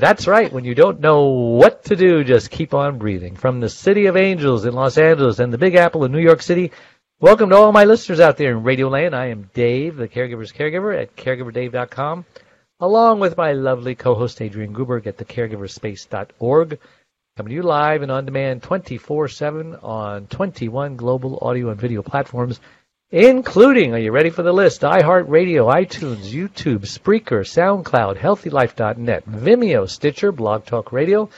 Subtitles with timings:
[0.00, 0.50] That's right.
[0.50, 3.36] When you don't know what to do, just keep on breathing.
[3.36, 6.40] From the City of Angels in Los Angeles and the Big Apple in New York
[6.40, 6.72] City,
[7.20, 9.14] welcome to all my listeners out there in Radio Land.
[9.14, 12.24] I am Dave, the caregiver's caregiver at caregiverdave.com,
[12.80, 16.78] along with my lovely co-host Adrian Gruberg at thecaregiverspace.org.
[17.36, 22.58] Coming to you live and on demand 24-7 on 21 global audio and video platforms,
[23.10, 24.82] including, are you ready for the list?
[24.82, 31.28] iHeartRadio, iTunes, YouTube, Spreaker, SoundCloud, HealthyLife.net, Vimeo, Stitcher, Blog Talk Radio,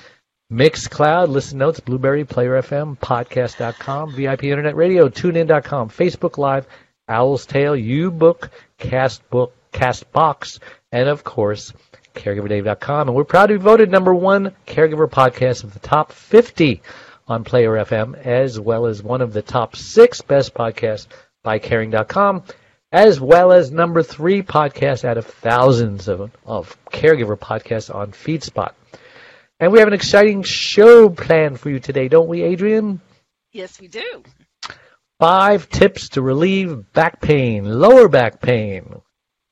[0.53, 6.67] Mixcloud, Listen Notes, Blubrry, Player FM, Podcast.com, VIP Internet Radio, TuneIn.com, Facebook Live,
[7.09, 10.59] Owl's Tale, UBook, Castbook, Castbox,
[10.93, 11.73] and of course,
[12.15, 13.09] CaregiverDave.com.
[13.09, 16.83] And we're proud to be voted number one caregiver podcast of the top 50
[17.27, 21.07] on Player FM, as well as one of the top six best podcasts
[21.43, 22.45] by Caring.com,
[22.91, 28.73] as well as number three podcast out of thousands of, of caregiver podcasts on FeedSpot.
[29.59, 33.01] And we have an exciting show planned for you today, don't we, Adrian?
[33.53, 34.23] Yes, we do.
[35.21, 39.01] Five tips to relieve back pain, lower back pain.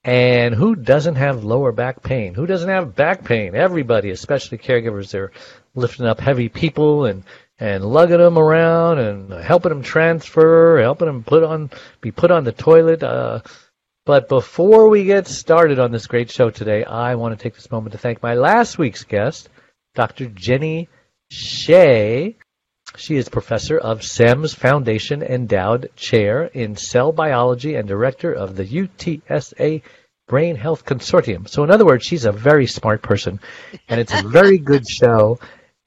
[0.02, 2.34] And who doesn't have lower back pain?
[2.34, 3.54] Who doesn't have back pain?
[3.54, 5.30] Everybody, especially caregivers, they're
[5.75, 7.22] lifting up heavy people and
[7.61, 12.44] and lugging them around and helping them transfer, helping them put on be put on
[12.44, 13.03] the toilet.
[13.03, 13.41] Uh,
[14.06, 17.70] but before we get started on this great show today, I want to take this
[17.70, 19.50] moment to thank my last week's guest,
[19.94, 20.27] Dr.
[20.27, 20.88] Jenny
[21.31, 22.34] Hsieh.
[22.97, 28.65] She is professor of Semmes Foundation Endowed Chair in Cell Biology and director of the
[28.65, 29.82] UTSA
[30.26, 31.49] Brain Health Consortium.
[31.49, 33.38] So, in other words, she's a very smart person,
[33.88, 35.38] and it's a very good show.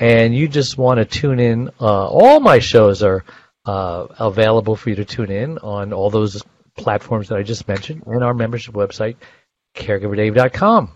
[0.03, 1.69] And you just want to tune in.
[1.79, 3.23] Uh, all my shows are
[3.65, 6.43] uh, available for you to tune in on all those
[6.75, 9.15] platforms that I just mentioned and our membership website,
[9.77, 10.91] caregiverdave.com.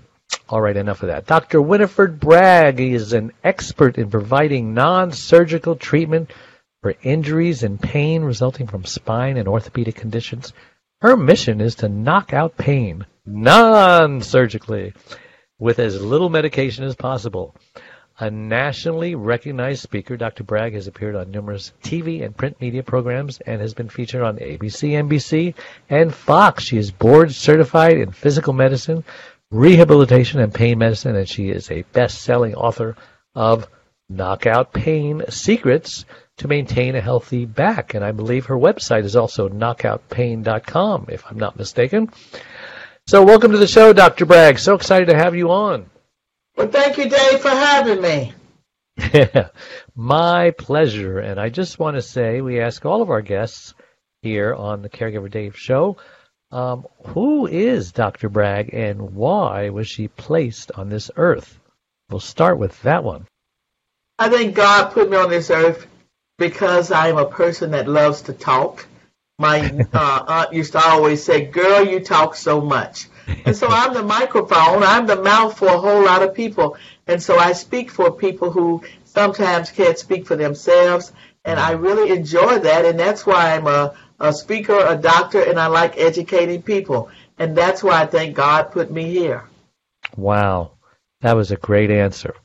[0.49, 1.25] All right, enough of that.
[1.25, 1.61] Dr.
[1.61, 6.33] Winifred Bragg is an expert in providing non-surgical treatment
[6.81, 10.51] for injuries and pain resulting from spine and orthopedic conditions.
[10.99, 14.95] Her mission is to knock out pain non-surgically
[15.59, 17.55] with as little medication as possible.
[18.19, 20.43] A nationally recognized speaker, Dr.
[20.43, 24.37] Bragg has appeared on numerous TV and print media programs and has been featured on
[24.37, 25.53] ABC, NBC,
[25.87, 26.63] and Fox.
[26.63, 29.03] She is board certified in physical medicine,
[29.51, 32.95] rehabilitation, and pain medicine, and she is a best-selling author
[33.35, 33.67] of
[34.09, 36.05] Knockout Pain Secrets
[36.37, 37.93] to Maintain a Healthy Back.
[37.93, 42.09] And I believe her website is also knockoutpain.com, if I'm not mistaken.
[43.05, 44.25] So welcome to the show, Dr.
[44.25, 44.57] Bragg.
[44.57, 45.87] So excited to have you on.
[46.57, 48.33] Well, thank you, Dave, for having me.
[49.95, 51.19] My pleasure.
[51.19, 53.75] And I just want to say we ask all of our guests
[54.23, 55.97] here on the Caregiver Dave show
[56.51, 58.29] um, who is Dr.
[58.29, 61.59] Bragg and why was she placed on this earth?
[62.09, 63.27] We'll start with that one.
[64.17, 65.85] I think God put me on this earth
[66.37, 68.87] because I'm a person that loves to talk.
[69.37, 69.59] My
[69.93, 73.07] uh, aunt used to always say, Girl, you talk so much.
[73.45, 76.77] And so I'm the microphone, I'm the mouth for a whole lot of people.
[77.07, 81.11] And so I speak for people who sometimes can't speak for themselves.
[81.45, 82.85] And I really enjoy that.
[82.85, 87.09] And that's why I'm a, a speaker, a doctor, and I like educating people.
[87.37, 89.43] And that's why I think God put me here.
[90.15, 90.71] Wow.
[91.21, 92.35] That was a great answer.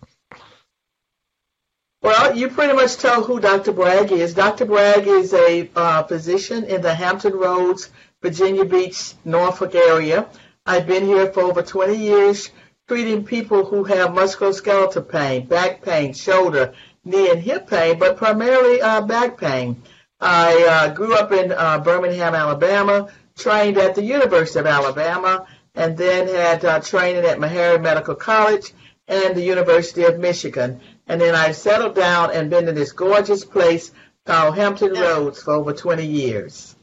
[2.03, 3.73] Well, you pretty much tell who Dr.
[3.73, 4.35] Bragg is.
[4.35, 4.65] Dr.
[4.65, 7.91] Bragg is a uh, physician in the Hampton Roads,
[8.21, 10.27] Virginia Beach, Norfolk area.
[10.65, 12.51] I've been here for over 20 years
[12.87, 16.75] treating people who have musculoskeletal pain, back pain, shoulder,
[17.05, 19.83] knee, and hip pain, but primarily uh, back pain.
[20.21, 25.97] I uh, grew up in uh, Birmingham, Alabama, trained at the University of Alabama, and
[25.97, 28.73] then had uh, training at Meharry Medical College
[29.09, 30.81] and the University of Michigan.
[31.09, 33.91] And then I settled down and been in this gorgeous place
[34.27, 36.77] called Hampton Roads for over 20 years.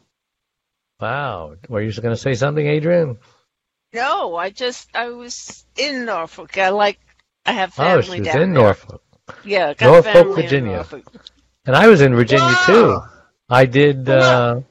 [1.00, 1.56] Wow.
[1.70, 3.20] Were you just going to say something, Adrian?
[3.94, 6.58] No, I just I was in Norfolk.
[6.58, 7.00] I like
[7.46, 8.64] I have Oh, family she was down in there.
[8.64, 9.02] Norfolk.
[9.44, 10.72] Yeah, got Norfolk, family in Virginia.
[10.74, 11.04] Norfolk.
[11.66, 12.64] And I was in Virginia Wow.
[12.66, 13.02] too.
[13.50, 14.62] I did uh,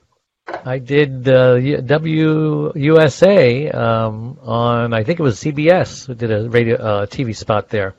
[0.64, 6.08] I did uh, WUSA um, on I think it was CBS.
[6.08, 7.94] We did a radio uh, TV spot there.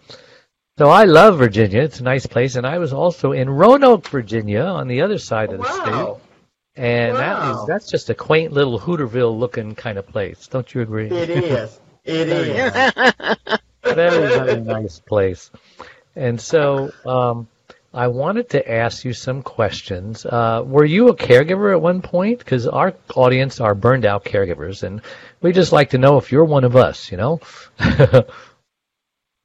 [0.77, 1.81] So I love Virginia.
[1.81, 5.51] It's a nice place, and I was also in Roanoke, Virginia, on the other side
[5.51, 6.28] of the state.
[6.79, 7.61] And Wow.
[7.61, 10.47] is that's just a quaint little Hooterville looking kind of place.
[10.47, 11.09] Don't you agree?
[11.09, 11.79] It is.
[12.05, 13.95] It Very is.
[13.95, 15.51] very, very nice place.
[16.15, 17.47] And so um,
[17.93, 20.25] I wanted to ask you some questions.
[20.25, 22.39] Uh, were you a caregiver at one point?
[22.39, 25.01] Because our audience are burned out caregivers, and
[25.41, 27.41] we just like to know if you're one of us, you know?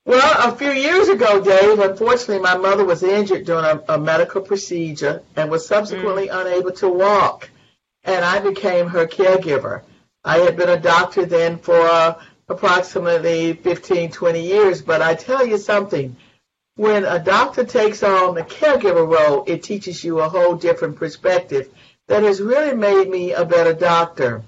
[0.07, 4.43] Well, a few years ago, Dave, unfortunately, my mother was injured during a, a medical
[4.43, 7.49] procedure and was subsequently unable to walk.
[8.05, 9.83] And I became her caregiver.
[10.23, 12.21] I had been a doctor then for uh,
[12.51, 14.83] approximately 15, 20 years.
[14.83, 16.17] But I tell you something,
[16.77, 21.71] when a doctor takes on the caregiver role, it teaches you a whole different perspective
[22.09, 24.43] that has really made me a better doctor.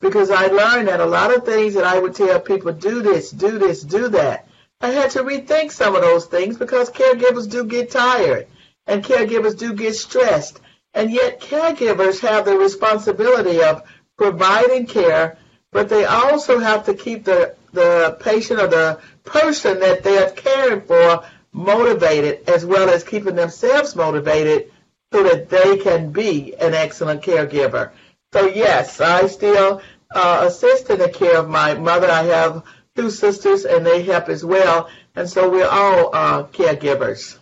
[0.00, 3.30] Because I learned that a lot of things that I would tell people, do this,
[3.30, 4.47] do this, do that.
[4.80, 8.46] I had to rethink some of those things because caregivers do get tired
[8.86, 10.60] and caregivers do get stressed.
[10.94, 13.82] And yet caregivers have the responsibility of
[14.16, 15.36] providing care,
[15.72, 20.30] but they also have to keep the, the patient or the person that they are
[20.30, 24.70] caring for motivated as well as keeping themselves motivated
[25.12, 27.90] so that they can be an excellent caregiver.
[28.32, 29.82] So yes, I still
[30.14, 32.10] uh, assist in the care of my mother.
[32.10, 32.62] I have
[32.98, 34.88] two sisters and they help as well.
[35.14, 37.38] And so we're all uh, caregivers.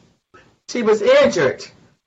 [0.69, 1.64] She was injured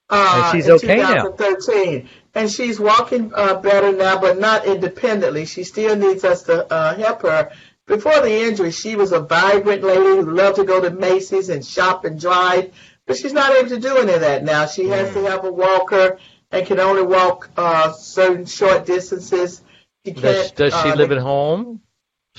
[0.10, 1.24] uh, And she's in okay now.
[1.24, 2.10] 2013.
[2.36, 5.46] And she's walking uh, better now, but not independently.
[5.46, 7.52] She still needs us to uh, help her.
[7.88, 11.66] Before the injury, she was a vibrant lady who loved to go to Macy's and
[11.66, 12.72] shop and drive,
[13.08, 14.68] but she's not able to do any of that now.
[14.68, 16.20] She has to have a walker
[16.52, 19.64] and can only walk uh, certain short distances.
[20.06, 20.56] She does can't.
[20.56, 21.82] does she uh, live at home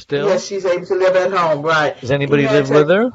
[0.01, 0.27] still?
[0.29, 1.99] Yes, she's able to live at home, right.
[2.01, 3.11] Does anybody live to- with her?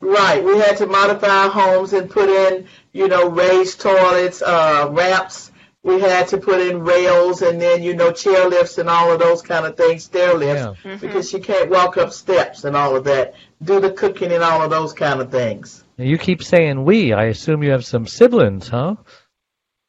[0.00, 0.44] Right.
[0.44, 5.50] We had to modify our homes and put in, you know, raised toilets, uh, ramps.
[5.82, 9.18] We had to put in rails and then, you know, chair lifts and all of
[9.18, 10.96] those kind of things, stair lifts, Yeah.
[11.00, 14.62] because she can't walk up steps and all of that, do the cooking and all
[14.62, 15.82] of those kind of things.
[15.96, 17.12] You keep saying we.
[17.12, 18.94] I assume you have some siblings, huh?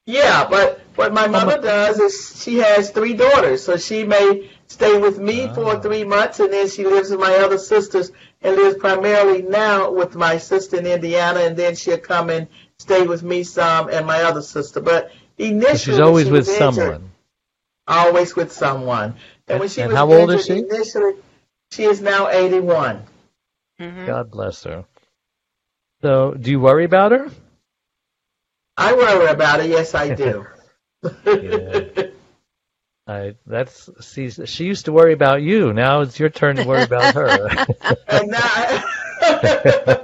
[0.07, 4.98] Yeah, but what my mother does is she has three daughters, so she may stay
[5.00, 5.54] with me Ah.
[5.54, 8.12] for three months, and then she lives with my other sisters
[8.42, 13.04] and lives primarily now with my sister in Indiana, and then she'll come and stay
[13.06, 14.80] with me some and my other sister.
[14.80, 17.12] But initially, She's when always she with injured- someone.
[17.88, 19.16] Always with someone.
[19.48, 20.60] And when she and was how old is she?
[20.60, 21.16] Initially,
[21.71, 23.04] she is now 81.
[23.81, 24.06] Mhm.
[24.06, 24.86] God bless her.
[26.04, 27.30] So, do you worry about her?
[28.77, 29.66] I worry about her.
[29.66, 30.45] Yes, I do.
[31.25, 32.04] Yeah.
[33.09, 35.73] I that's see she used to worry about you.
[35.73, 37.50] Now it's your turn to worry about her.
[38.07, 38.83] and now,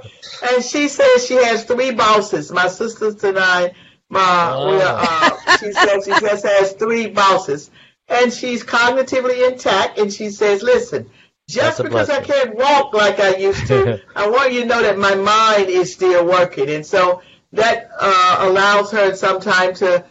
[0.50, 2.50] and she says she has three bosses.
[2.50, 3.74] My sisters and I,
[4.08, 7.70] my, we are, uh, she says she just has three bosses,
[8.08, 9.98] and she's cognitively intact.
[9.98, 11.08] And she says, "Listen,
[11.48, 14.98] just because I can't walk like I used to, I want you to know that
[14.98, 17.22] my mind is still working." And so
[17.52, 20.04] that uh, allows her sometimes to.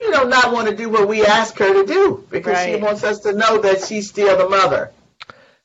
[0.00, 3.04] You know, not want to do what we ask her to do because she wants
[3.04, 4.92] us to know that she's still the mother.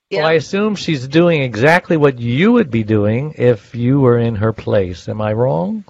[0.09, 0.19] Yeah.
[0.19, 4.35] Well, I assume she's doing exactly what you would be doing if you were in
[4.35, 5.09] her place.
[5.09, 5.83] Am I wrong?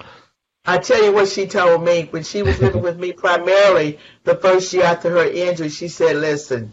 [0.65, 4.35] I tell you what she told me when she was living with me primarily the
[4.35, 5.69] first year after her injury.
[5.69, 6.71] She said, "Listen,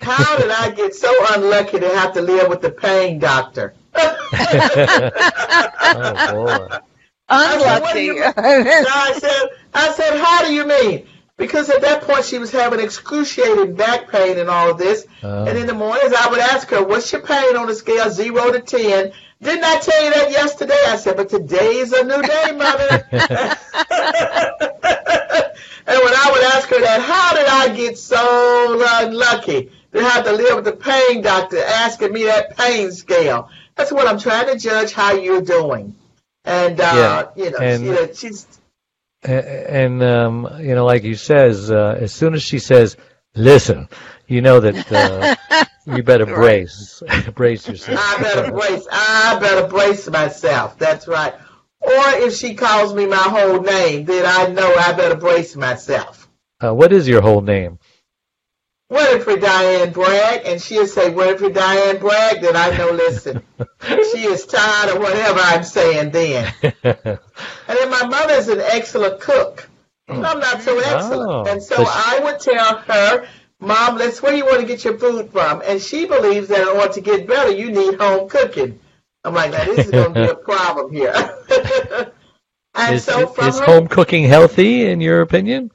[0.00, 3.74] how did I get so unlucky to have to live with the pain doctor?"
[5.96, 6.78] Oh boy.
[7.28, 8.10] Unlucky.
[8.10, 12.52] And I said, "I said, how do you mean?" Because at that point she was
[12.52, 15.06] having excruciating back pain and all of this.
[15.22, 15.44] Oh.
[15.44, 18.52] And in the mornings I would ask her, "What's your pain on a scale zero
[18.52, 19.12] to ten?"
[19.42, 20.78] Didn't I tell you that yesterday?
[20.86, 23.08] I said, "But today is a new day, mother."
[25.86, 30.24] And when I would ask her that, how did I get so unlucky to have
[30.24, 33.50] to live with the pain doctor asking me that pain scale?
[33.74, 35.94] That's what I'm trying to judge how you're doing.
[36.44, 38.46] And, uh, you know, and- know, she's,
[39.24, 42.96] and um, you know, like you says, uh, as soon as she says,
[43.34, 43.88] "Listen,"
[44.26, 47.02] you know that uh, you better brace,
[47.34, 47.98] brace yourself.
[48.00, 50.78] I better brace, I better brace myself.
[50.78, 51.34] That's right.
[51.80, 56.28] Or if she calls me my whole name, then I know I better brace myself.
[56.62, 57.78] Uh, what is your whole name?
[58.94, 63.42] Winifred Diane Bragg, and she'll say Winifred Diane Bragg, then I know, listen,
[63.82, 66.52] she is tired of whatever I'm saying then.
[67.66, 69.68] And then my mother's an excellent cook.
[70.06, 71.30] And I'm not so excellent.
[71.30, 71.50] Oh.
[71.50, 73.26] and so So she- I would tell her,
[73.58, 75.62] Mom, let's where you want to get your food from.
[75.66, 78.78] And she believes that in order to get better, you need home cooking.
[79.24, 81.14] I'm like, now this is going to be a problem here.
[82.74, 85.72] and is so from is her, home cooking healthy in your opinion?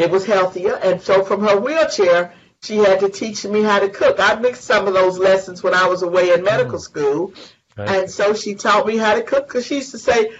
[0.00, 0.76] It was healthier.
[0.76, 4.16] And so from her wheelchair, she had to teach me how to cook.
[4.18, 6.82] I mixed some of those lessons when I was away in medical mm.
[6.82, 7.32] school.
[7.76, 7.88] Right.
[7.88, 10.32] And so she taught me how to cook because she used to say,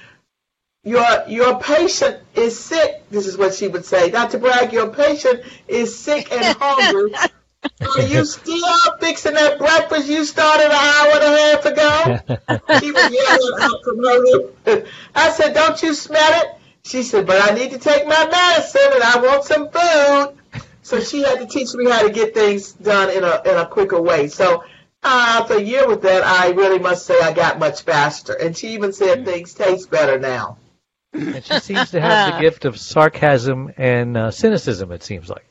[0.83, 3.03] your your patient is sick.
[3.11, 4.11] This is what she would say.
[4.11, 4.39] Dr.
[4.39, 7.13] Bragg, your patient is sick and hungry.
[7.63, 12.39] Are you still fixing that breakfast you started an hour and a half ago?
[12.81, 14.85] She was yelling out from her room.
[15.15, 16.60] I said, Don't you smell it?
[16.85, 20.63] She said, But I need to take my medicine and I want some food.
[20.83, 23.67] So she had to teach me how to get things done in a in a
[23.67, 24.29] quicker way.
[24.29, 24.65] So
[25.03, 28.33] uh, after a year with that, I really must say I got much faster.
[28.33, 30.59] And she even said things taste better now.
[31.13, 34.93] And she seems to have the gift of sarcasm and uh, cynicism.
[34.93, 35.45] It seems like.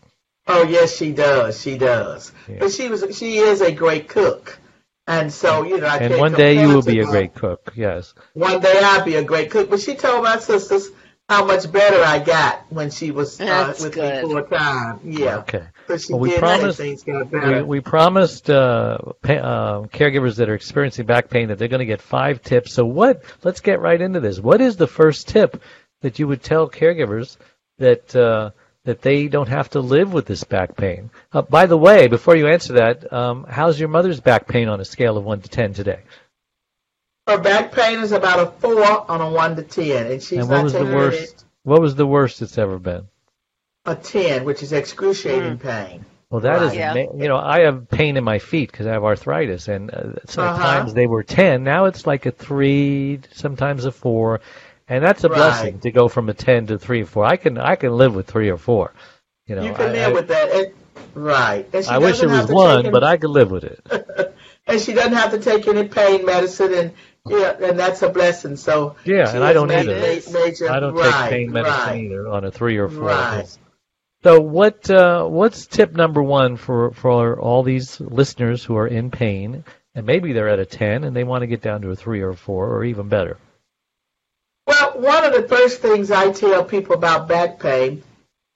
[0.47, 1.61] Oh yes, she does.
[1.61, 2.31] She does.
[2.47, 2.57] Yeah.
[2.59, 4.57] But she was she is a great cook,
[5.05, 7.35] and so you know I And can't one day you will to be a great
[7.35, 7.71] cook.
[7.75, 8.13] Yes.
[8.33, 9.69] One day I'll be a great cook.
[9.69, 10.89] But she told my sisters
[11.29, 14.25] how much better I got when she was uh, with good.
[14.25, 14.99] me full time.
[15.05, 15.37] Yeah.
[15.37, 15.63] Okay.
[15.87, 17.65] So she Well, we did promised- things got We, better.
[17.65, 21.85] we promised uh, pa- uh, caregivers that are experiencing back pain that they're going to
[21.85, 22.73] get five tips.
[22.73, 23.23] So what?
[23.43, 24.39] Let's get right into this.
[24.39, 25.61] What is the first tip
[26.01, 27.37] that you would tell caregivers
[27.77, 28.49] that uh,
[28.85, 31.11] that they don't have to live with this back pain?
[31.31, 34.79] Uh, by the way, before you answer that, um, how's your mother's back pain on
[34.79, 35.99] a scale of one to ten today?
[37.29, 40.49] Her back pain is about a four on a one to ten, and she's and
[40.49, 41.45] what not was the taking worst?
[41.63, 43.07] What was the worst it's ever been?
[43.85, 45.61] a ten, which is excruciating Mm.
[45.61, 46.05] pain.
[46.31, 46.77] Well, that is, Right.
[46.77, 46.93] Yeah.
[46.95, 50.89] you know, I have pain in my feet because I have arthritis, and uh, sometimes
[50.89, 50.93] Uh-huh.
[50.95, 51.63] they were ten.
[51.63, 54.41] Now it's like a three, sometimes a four,
[54.87, 55.37] and that's a Right.
[55.37, 57.25] blessing to go from a ten to three or four.
[57.25, 58.91] I can I can live with three or four.
[59.47, 60.73] You know, you can I, live I, with that, and,
[61.15, 61.67] right?
[61.73, 63.79] And she I wish it was one, take but I could live with it.
[64.67, 66.91] and she doesn't have to take any pain medicine, and
[67.27, 68.55] yeah, and that's a blessing.
[68.55, 70.21] So Yeah, and I don't either.
[70.31, 72.03] Major, I don't right, take pain medicine right.
[72.03, 73.03] either on a three or four.
[73.03, 73.57] Right.
[74.23, 79.11] So what uh, what's tip number one for for all these listeners who are in
[79.11, 79.63] pain
[79.95, 82.21] and maybe they're at a ten and they want to get down to a three
[82.21, 83.37] or a four or even better?
[84.67, 88.03] Well, one of the first things I tell people about back pain,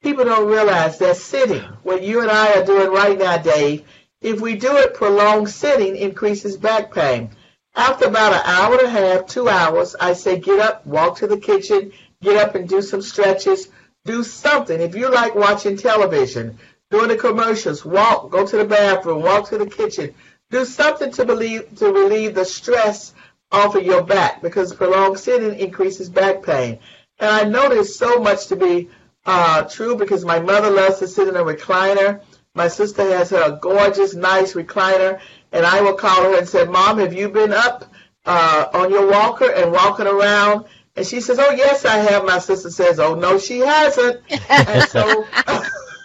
[0.03, 3.83] people don't realize that sitting, what you and I are doing right now, Dave,
[4.21, 7.31] if we do it prolonged sitting, increases back pain.
[7.75, 11.27] After about an hour and a half, two hours, I say get up, walk to
[11.27, 13.67] the kitchen, get up and do some stretches,
[14.05, 14.79] do something.
[14.79, 16.59] If you like watching television,
[16.91, 20.13] doing the commercials, walk, go to the bathroom, walk to the kitchen,
[20.51, 23.13] do something to relieve to relieve the stress
[23.51, 26.77] off of your back because prolonged sitting increases back pain.
[27.19, 28.89] And I know there's so much to be
[29.25, 32.21] uh, true because my mother loves to sit in a recliner.
[32.53, 35.19] My sister has her gorgeous, nice recliner,
[35.53, 37.85] and I will call her and say, "Mom, have you been up
[38.25, 42.39] uh, on your walker and walking around?" And she says, "Oh yes, I have." My
[42.39, 45.25] sister says, "Oh no, she hasn't." and so.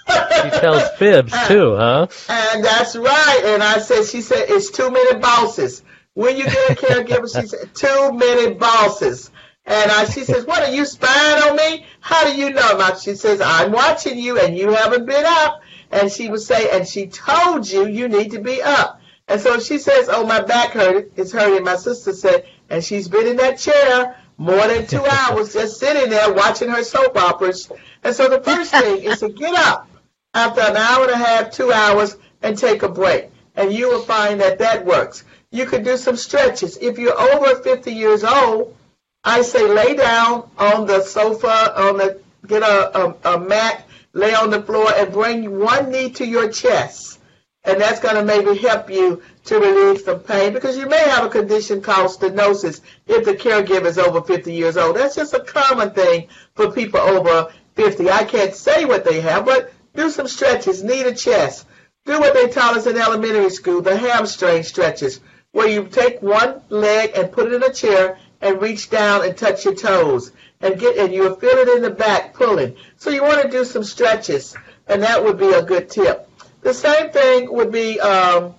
[0.09, 2.07] She tells fibs too, huh?
[2.29, 3.43] And that's right.
[3.45, 5.83] And I said, she said, it's too many bosses.
[6.15, 9.31] When you get a caregiver, she said, too many bosses.
[9.67, 11.87] And I, she says, what are you spying on me?
[12.01, 12.81] How do you know?
[12.81, 15.61] And she says, I'm watching you and you haven't been up.
[15.91, 18.98] And she would say, and she told you you need to be up.
[19.29, 21.13] And so she says, oh, my back hurt.
[21.17, 21.65] It's hurting.
[21.65, 26.11] My sister said, and she's been in that chair more than two hours just sitting
[26.11, 27.71] there watching her soap operas.
[28.03, 29.89] And so the first thing is to get up
[30.33, 33.31] after an hour and a half, two hours, and take a break.
[33.55, 35.25] And you will find that that works.
[35.51, 36.77] You could do some stretches.
[36.79, 38.77] If you're over 50 years old,
[39.25, 44.35] I say lay down on the sofa, on the get a, a, a mat, lay
[44.35, 47.18] on the floor, and bring one knee to your chest.
[47.65, 51.25] And that's going to maybe help you to relieve some pain because you may have
[51.25, 54.97] a condition called stenosis if the caregiver is over 50 years old.
[54.97, 58.11] That's just a common thing for people over 50.
[58.11, 61.67] I can't say what they have, but do some stretches, knee to chest.
[62.07, 65.21] Do what they taught us in elementary school, the hamstring stretches,
[65.53, 69.37] where you take one leg and put it in a chair and reach down and
[69.37, 72.77] touch your toes and get and you'll feel it in the back pulling.
[72.97, 76.28] So you want to do some stretches, and that would be a good tip.
[76.63, 78.55] The same thing would be um,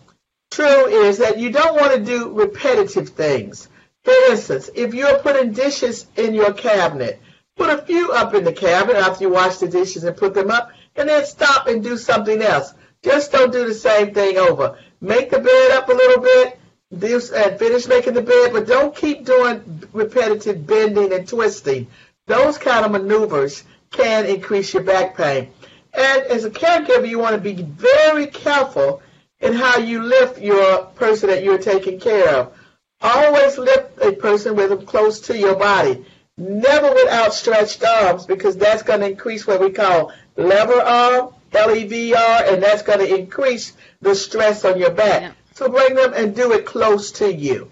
[0.52, 3.68] true is that you don't want to do repetitive things.
[4.04, 7.22] For instance, if you're putting dishes in your cabinet,
[7.58, 10.50] put a few up in the cabinet after you wash the dishes and put them
[10.50, 12.74] up, and then stop and do something else.
[13.04, 14.78] Just don't do the same thing over.
[15.02, 16.60] Make the bed up a little bit,
[16.98, 21.88] do, and finish making the bed, but don't keep doing repetitive bending and twisting.
[22.26, 25.52] Those kind of maneuvers can increase your back pain.
[25.94, 29.02] And as a caregiver, you want to be very careful
[29.40, 32.54] in how you lift your person that you're taking care of.
[33.02, 36.06] Always lift a person with them close to your body.
[36.38, 42.44] Never with outstretched arms because that's going to increase what we call lever arm, L-E-V-R,
[42.46, 45.22] and that's going to increase the stress on your back.
[45.22, 45.32] Yeah.
[45.56, 47.70] So bring them and do it close to you.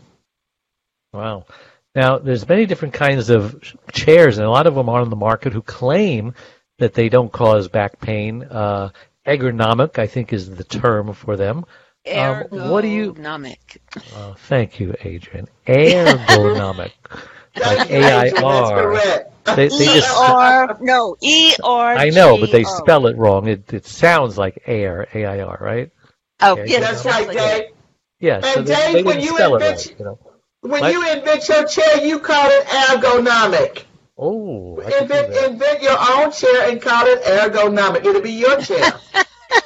[1.13, 1.45] Wow.
[1.95, 3.59] Now, there's many different kinds of
[3.91, 6.33] chairs, and a lot of them are on the market who claim
[6.77, 8.43] that they don't cause back pain.
[8.43, 8.89] Uh,
[9.25, 11.65] ergonomic, I think, is the term for them.
[12.11, 13.77] Um, what do you- Ergonomic.
[14.15, 15.47] Uh, thank you, Adrian.
[15.67, 16.91] Ergonomic,
[17.55, 18.33] like Thank you, Adrian.
[18.33, 19.55] That's A-I-R.
[19.55, 21.95] They, they E just, R no E R.
[21.95, 23.47] I know, but they spell it wrong.
[23.47, 25.89] It, it sounds like air, A-I-R, right?
[26.41, 27.63] Oh Yeah, yes, That's right, Dave.
[28.19, 29.95] Yeah, so And they, Dave, they when you invent- right.
[29.99, 30.19] You know?
[30.61, 30.91] When What?
[30.91, 33.83] you invent your chair, you call it ergonomic.
[34.17, 38.05] Oh, I could do Invent, invent your own chair and call it ergonomic.
[38.05, 38.93] It'll be your chair.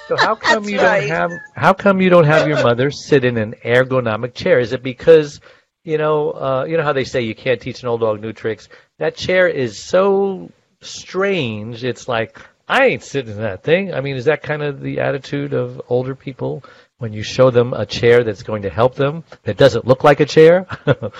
[0.07, 0.99] So how come That's you right.
[1.01, 4.59] don't have how come you don't have your mother sit in an ergonomic chair?
[4.59, 5.39] Is it because
[5.85, 8.33] you know uh, you know how they say you can't teach an old dog new
[8.33, 8.67] tricks?
[8.99, 11.83] That chair is so strange.
[11.83, 13.93] It's like I ain't sitting in that thing.
[13.93, 16.63] I mean, is that kind of the attitude of older people
[16.97, 20.19] when you show them a chair that's going to help them that doesn't look like
[20.19, 20.67] a chair?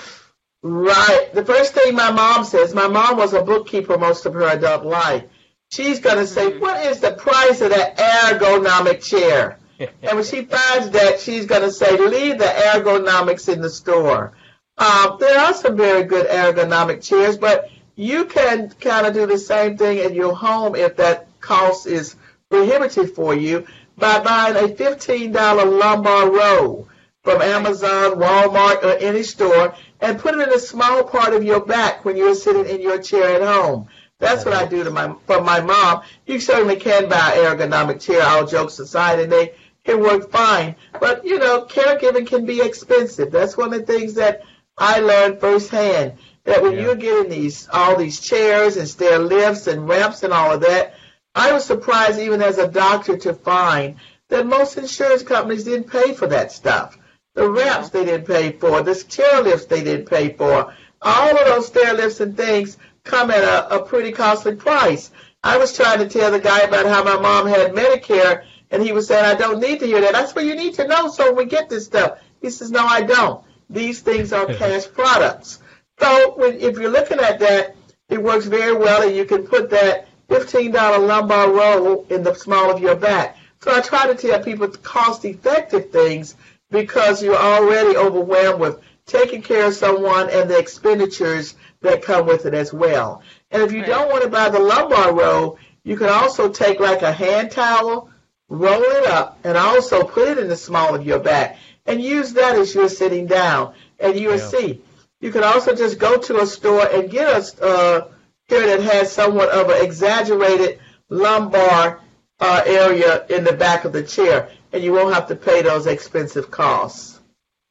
[0.64, 1.30] right.
[1.34, 4.86] The first thing my mom says, my mom was a bookkeeper most of her adult
[4.86, 5.24] life.
[5.72, 9.58] She's going to say, what is the price of that ergonomic chair?
[10.04, 14.34] And when she finds that, she's going to say, leave the ergonomics in the store.
[14.78, 19.40] Um, there are some very good ergonomic chairs, but you can kind of do the
[19.40, 22.16] same thing in your home if that cost is
[22.52, 23.66] prohibitive for you
[23.98, 26.88] by buying a $15 lumbar roll
[27.24, 31.60] from Amazon, Walmart, or any store and put it in a small part of your
[31.60, 33.88] back when you're sitting in your chair at home.
[34.18, 36.04] That's what I do to my for my mom.
[36.28, 40.76] You certainly can buy an ergonomic chair, all jokes aside, and they can work fine.
[41.00, 43.32] But you know, caregiving can be expensive.
[43.32, 44.42] That's one of the things that
[44.78, 46.14] I learned firsthand.
[46.44, 46.82] That when Yeah.
[46.82, 50.94] you're getting these all these chairs and stair lifts and ramps and all of that,
[51.34, 53.96] I was surprised even as a doctor to find
[54.30, 56.98] that most insurance companies didn't pay for that stuff.
[57.34, 60.74] The ramps they didn't pay for, the chair lifts they didn't pay for.
[61.02, 65.12] All of those stair lifts and things come at a, a pretty costly price.
[65.44, 68.92] I was trying to tell the guy about how my mom had Medicare, and he
[68.92, 70.14] was saying, I don't need to hear that.
[70.14, 72.20] That's what you need to know so when we get this stuff.
[72.42, 73.44] He says, No, I don't.
[73.70, 75.60] These things are cash products.
[76.00, 77.76] So when, if you're looking at that,
[78.10, 82.70] it works very well, and you can put that $15 lumbar roll in the small
[82.70, 83.38] of your back.
[83.62, 86.36] So I try to tell people cost-effective things
[86.72, 92.46] because you're already overwhelmed with taking care of someone and the expenditures that come with
[92.46, 93.22] it as well.
[93.52, 93.88] And if you Right.
[93.90, 98.10] don't want to buy the lumbar roll, you can also take like a hand towel,
[98.50, 102.34] roll it up, and also put it in the small of your back and use
[102.34, 103.74] that as you're sitting down.
[104.00, 104.48] And you will Yeah.
[104.48, 104.82] see.
[105.20, 108.08] You can also just go to a store and get a uh,
[108.50, 110.80] chair that has somewhat of an exaggerated
[111.10, 112.00] lumbar
[112.40, 115.88] uh, area in the back of the chair, and you won't have to pay those
[115.88, 117.20] expensive costs.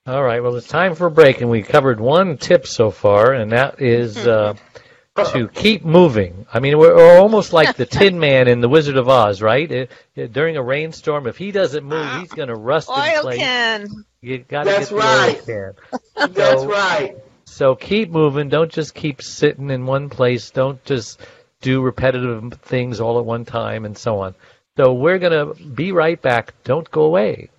[0.06, 0.42] All right.
[0.42, 3.80] Well, it's time for a break, and we covered one tip so far, and that
[3.82, 4.54] is uh,
[5.32, 6.46] to keep moving.
[6.52, 9.70] I mean, we're, we're almost like the Tin Man in The Wizard of Oz, right?
[9.70, 13.22] It, it- during a rainstorm, if he doesn't move, he's going to rust in Oil
[13.22, 13.38] place.
[13.38, 14.04] can.
[14.22, 15.36] You got to That's get the right.
[15.48, 15.74] oil
[16.16, 16.30] can.
[16.34, 17.16] That's So- right.
[17.44, 18.48] So keep moving.
[18.48, 20.50] Don't just keep sitting in one place.
[20.50, 21.20] Don't just
[21.60, 24.34] do repetitive things all at one time and so on.
[24.80, 26.54] So we're going to be right back.
[26.64, 27.50] Don't go away.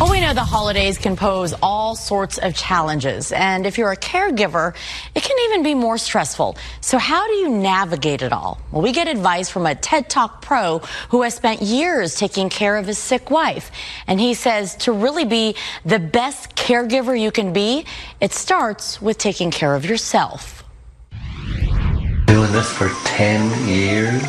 [0.00, 3.30] Well, we know the holidays can pose all sorts of challenges.
[3.30, 4.74] And if you're a caregiver,
[5.14, 6.56] it can even be more stressful.
[6.80, 8.60] So how do you navigate it all?
[8.72, 12.76] Well, we get advice from a TED Talk pro who has spent years taking care
[12.76, 13.70] of his sick wife.
[14.08, 17.86] And he says to really be the best caregiver you can be,
[18.20, 20.65] it starts with taking care of yourself.
[22.56, 24.22] Doing this for 10 years?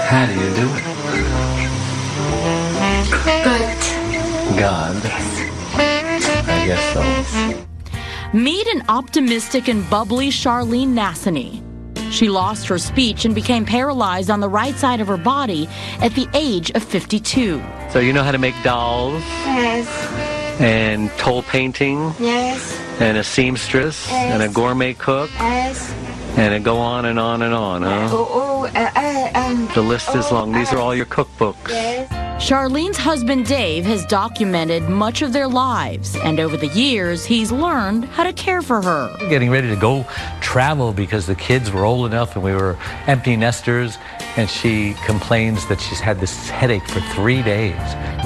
[0.00, 0.84] How do you do it?
[3.24, 4.60] Good.
[4.60, 4.96] God.
[5.76, 8.36] I guess so.
[8.36, 11.62] Meet an optimistic and bubbly Charlene Nassaney.
[12.12, 16.14] She lost her speech and became paralyzed on the right side of her body at
[16.14, 17.62] the age of 52.
[17.88, 20.60] So you know how to make dolls Yes.
[20.60, 22.78] and toll painting Yes.
[23.00, 25.94] and a seamstress and a gourmet cook Yes.
[26.36, 28.08] And it go on and on and on, huh?
[28.12, 29.68] Oh, oh, uh, uh, um.
[29.74, 30.52] The list is oh, long.
[30.52, 31.68] These are uh, all your cookbooks.
[31.68, 32.08] Yes.
[32.40, 38.06] Charlene's husband Dave has documented much of their lives, and over the years, he's learned
[38.06, 39.14] how to care for her.
[39.28, 40.06] getting ready to go
[40.40, 43.98] travel because the kids were old enough and we were empty nesters.
[44.36, 47.76] And she complains that she's had this headache for three days.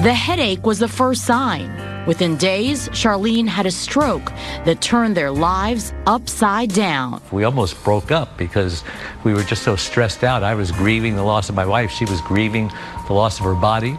[0.01, 1.94] The headache was the first sign.
[2.07, 4.31] Within days, Charlene had a stroke
[4.65, 7.21] that turned their lives upside down.
[7.31, 8.83] We almost broke up because
[9.23, 10.43] we were just so stressed out.
[10.43, 11.89] I was grieving the loss of my wife.
[11.89, 12.71] She was grieving
[13.07, 13.97] the loss of her body.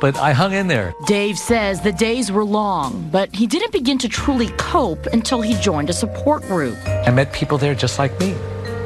[0.00, 0.94] But I hung in there.
[1.06, 5.54] Dave says the days were long, but he didn't begin to truly cope until he
[5.54, 6.76] joined a support group.
[6.86, 8.34] I met people there just like me,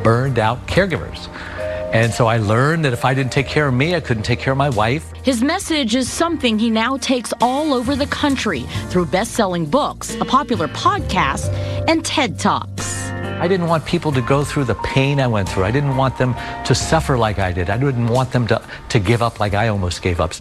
[0.02, 1.28] burned out caregivers.
[1.92, 4.40] And so I learned that if I didn't take care of me, I couldn't take
[4.40, 5.10] care of my wife.
[5.24, 10.14] His message is something he now takes all over the country through best selling books,
[10.16, 11.48] a popular podcast,
[11.88, 13.08] and TED Talks.
[13.40, 15.64] I didn't want people to go through the pain I went through.
[15.64, 17.70] I didn't want them to suffer like I did.
[17.70, 20.32] I didn't want them to, to give up like I almost gave up.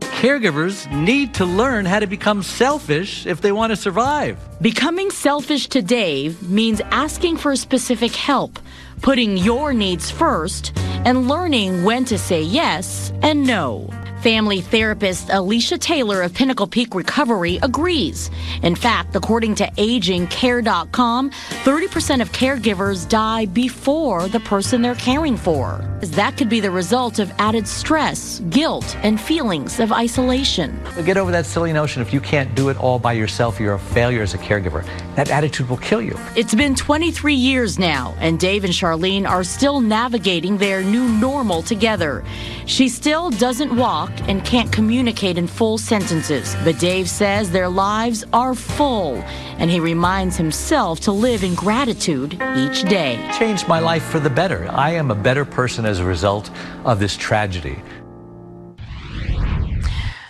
[0.00, 4.38] Caregivers need to learn how to become selfish if they want to survive.
[4.62, 8.58] Becoming selfish to Dave means asking for specific help,
[9.02, 10.72] putting your needs first,
[11.06, 13.88] and learning when to say yes and no.
[14.26, 18.28] Family therapist Alicia Taylor of Pinnacle Peak Recovery agrees.
[18.64, 25.80] In fact, according to agingcare.com, 30% of caregivers die before the person they're caring for.
[26.00, 30.76] That could be the result of added stress, guilt, and feelings of isolation.
[31.04, 33.78] Get over that silly notion if you can't do it all by yourself, you're a
[33.78, 34.84] failure as a caregiver.
[35.14, 36.18] That attitude will kill you.
[36.34, 41.62] It's been 23 years now, and Dave and Charlene are still navigating their new normal
[41.62, 42.24] together.
[42.66, 48.24] She still doesn't walk and can't communicate in full sentences, but Dave says their lives
[48.32, 49.16] are full,
[49.58, 53.28] and he reminds himself to live in gratitude each day.
[53.38, 54.68] Changed my life for the better.
[54.70, 56.50] I am a better person as a result
[56.84, 57.82] of this tragedy.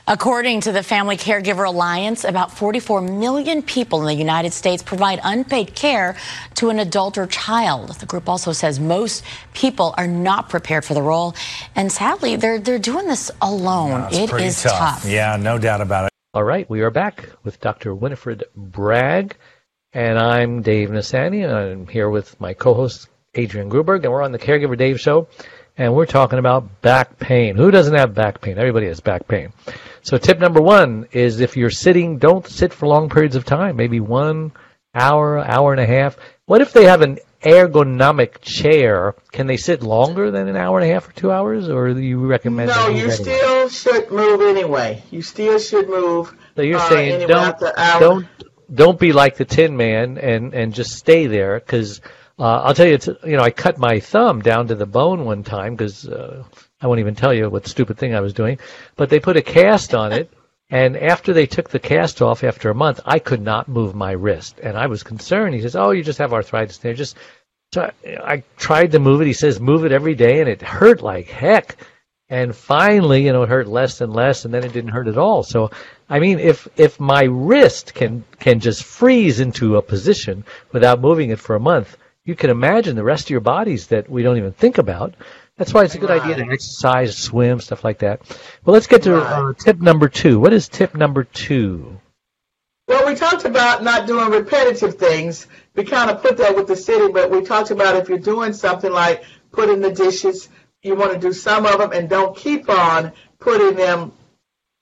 [0.09, 5.19] According to the Family Caregiver Alliance, about 44 million people in the United States provide
[5.25, 6.16] unpaid care
[6.55, 7.88] to an adult or child.
[7.99, 11.35] The group also says most people are not prepared for the role,
[11.75, 14.03] and sadly, they're they're doing this alone.
[14.03, 15.05] No, it's it pretty is tough.
[15.05, 16.12] Yeah, no doubt about it.
[16.35, 17.92] All right, we are back with Dr.
[17.92, 19.37] Winifred Bragg,
[19.92, 24.31] and I'm Dave Nassaney, and I'm here with my co-host Adrian Gruberg, and we're on
[24.31, 25.27] the Caregiver Dave Show,
[25.77, 27.57] and we're talking about back pain.
[27.57, 28.57] Who doesn't have back pain?
[28.57, 29.53] Everybody has back pain.
[30.07, 33.75] So tip number one is if you're sitting, don't sit for long periods of time,
[33.75, 34.53] maybe one
[34.95, 36.16] hour, hour and a half.
[36.45, 39.16] What if they have an ergonomic chair?
[39.33, 41.99] Can they sit longer than an hour and a half or two hours, or do
[41.99, 42.69] you recommend?
[42.69, 45.03] No, you still should move anyway.
[45.11, 46.33] You still should move.
[46.55, 47.59] So you're uh, saying anyway don't
[47.99, 48.27] don't
[48.73, 52.01] don't be like the Tin Man and and just stay there because
[52.38, 55.25] uh, I'll tell you, it's, you know, I cut my thumb down to the bone
[55.25, 56.45] one time because uh,
[56.81, 58.59] I won't even tell you what stupid thing I was doing,
[58.97, 60.31] but they put a cast on it.
[60.69, 64.11] And after they took the cast off after a month, I could not move my
[64.11, 65.55] wrist, and I was concerned.
[65.55, 67.17] He says, "Oh, you just have arthritis there." Just
[67.73, 69.29] so I, I tried to move it.
[69.29, 71.77] He says, "Move it every day," and it hurt like heck.
[72.29, 75.17] And finally, you know, it hurt less and less, and then it didn't hurt at
[75.19, 75.45] all.
[75.45, 75.71] So,
[76.11, 81.31] I mean, if if my wrist can can just freeze into a position without moving
[81.31, 84.39] it for a month, you can imagine the rest of your bodies that we don't
[84.39, 85.15] even think about.
[85.57, 88.21] That's why it's a good idea to exercise, swim, stuff like that.
[88.64, 90.38] Well, let's get to uh, tip number two.
[90.38, 91.99] What is tip number two?
[92.88, 95.47] Well, we talked about not doing repetitive things.
[95.75, 98.53] We kind of put that with the sitting, but we talked about if you're doing
[98.53, 100.49] something like putting the dishes,
[100.83, 104.12] you want to do some of them and don't keep on putting them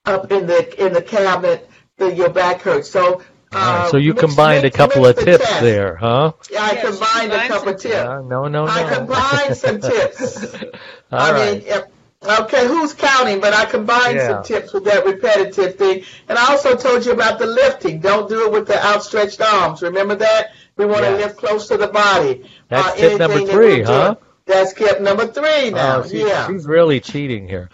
[0.05, 2.91] up in the in the cabinet that your back hurts.
[2.91, 3.23] So,
[3.55, 5.61] right, uh, so you mix- combined mix- a couple mix of the tips test.
[5.61, 6.33] there, huh?
[6.51, 7.95] Yeah, I Yes, she combined a couple of tips.
[7.95, 8.67] Uh, no, no, no.
[8.67, 10.53] I combined some tips.
[11.11, 11.53] All I right.
[11.63, 11.83] mean, if,
[12.41, 13.39] okay, who's counting?
[13.39, 14.27] But I combined Yeah.
[14.27, 16.03] some tips with that repetitive thing.
[16.27, 17.99] And I also told you about the lifting.
[17.99, 19.81] Don't do it with the outstretched arms.
[19.81, 20.51] Remember that?
[20.77, 22.49] We want to lift close to the body.
[22.69, 24.03] That's Uh, tip number anything that three, we're huh?
[24.13, 24.17] doing.
[24.47, 25.99] That's tip number three now.
[25.99, 26.47] Oh, she's, yeah.
[26.47, 27.69] she's really cheating here.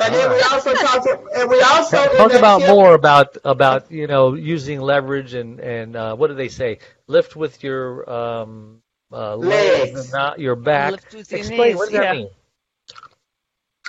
[0.00, 1.08] And then we also talked.
[1.34, 5.60] And we also in Talk about tip- more about about you know using leverage and
[5.60, 6.78] and uh, what do they say?
[7.06, 8.82] Lift with your um,
[9.12, 10.12] uh, legs, Legs.
[10.12, 10.92] not your back.
[10.92, 12.30] Lift with your Explain knees, what does that mean?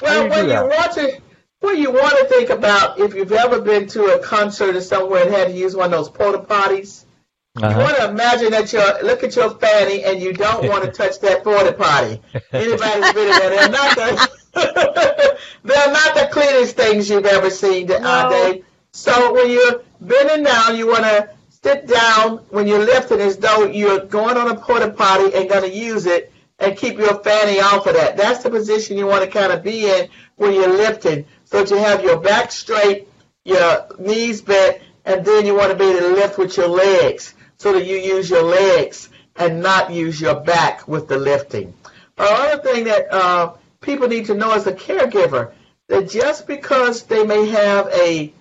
[0.02, 0.66] Well, do you when you that?
[0.68, 1.22] want to,
[1.60, 5.24] when you want to think about if you've ever been to a concert or somewhere
[5.26, 7.06] and had to use one of those porta potties.
[7.60, 7.80] You Uh-huh.
[7.82, 11.20] want to imagine that you look at your fanny and you don't want to touch
[11.20, 12.22] that porta potty.
[12.54, 13.50] Anybody's been there?
[13.50, 14.30] They're not the
[15.64, 18.30] they're not the cleanest things you've ever seen, uh, No.
[18.30, 18.66] Dave.
[18.94, 23.66] So when you're bending down, you want to sit down when you're lifting as though
[23.66, 27.60] you're going on a porta potty and going to use it, and keep your fanny
[27.60, 28.16] off of that.
[28.18, 31.70] That's the position you want to kind of be in when you're lifting, so that
[31.70, 33.08] you have your back straight,
[33.44, 37.34] your knees bent, and then you want to be able to lift with your legs
[37.60, 41.74] so that you use your legs and not use your back with the lifting.
[42.18, 45.52] Another thing that uh, people need to know as a caregiver,
[45.88, 48.34] that just because they may have a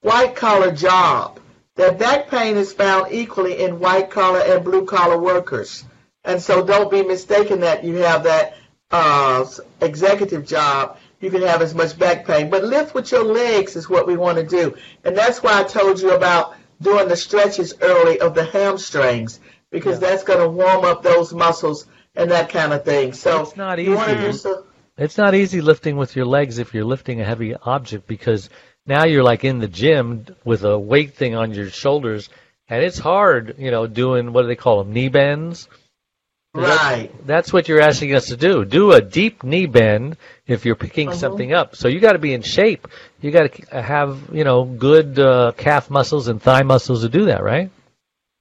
[0.00, 1.40] white collar job,
[1.74, 5.84] that back pain is found equally in white collar and blue collar workers.
[6.24, 8.56] And so don't be mistaken that you have that
[8.90, 9.46] uh,
[9.80, 12.50] executive job, you can have as much back pain.
[12.50, 14.76] But lift with your legs is what we want to do.
[15.04, 20.00] And that's why I told you about doing the stretches early of the hamstrings because
[20.00, 20.08] Yeah.
[20.10, 23.12] that's going to warm up those muscles and that kind of thing.
[23.12, 24.48] So It's not you want to easy.
[24.96, 28.50] It's not easy lifting with your legs if you're lifting a heavy object because
[28.86, 32.28] now you're like in the gym with a weight thing on your shoulders,
[32.68, 35.68] and it's hard, you know, doing what do they call them, knee bends.
[36.54, 37.10] Right.
[37.26, 38.64] That's what you're asking us to do.
[38.64, 41.16] Do a deep knee bend if you're picking Uh-huh.
[41.18, 41.76] something up.
[41.76, 42.88] So you got to be in shape.
[43.20, 47.26] You got to have, you know, good uh, calf muscles and thigh muscles to do
[47.26, 47.70] that, right?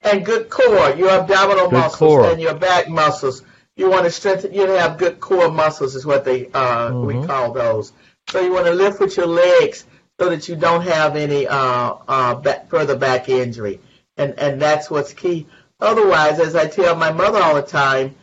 [0.03, 2.29] and good core, your abdominal Good muscles core.
[2.29, 3.41] and your back muscles.
[3.75, 4.53] You want to strengthen.
[4.53, 7.27] You have good core muscles, is what they uh, we Mhm.
[7.27, 7.91] call those.
[8.29, 9.85] So you want to lift with your legs
[10.19, 13.79] so that you don't have any uh, uh, back, further back injury,
[14.17, 15.47] and and that's what's key.
[15.79, 18.15] Otherwise, as I tell my mother all the time,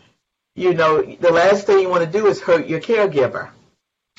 [0.55, 3.51] you know, the last thing you want to do is hurt your caregiver.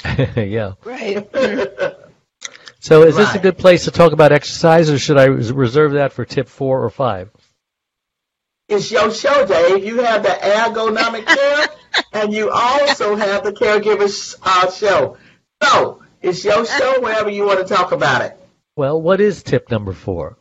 [0.36, 0.74] yeah.
[0.84, 1.28] Right.
[2.86, 6.14] So is this a good place to talk about exercise, or should I reserve that
[6.14, 7.32] for tip four or five?
[8.70, 9.84] It's your show, Dave.
[9.84, 11.68] You have the ergonomic chair,
[12.14, 15.18] and you also have the caregiver's uh, show.
[15.64, 18.38] So it's your show wherever you want to talk about it.
[18.76, 20.38] Well, what is tip number four?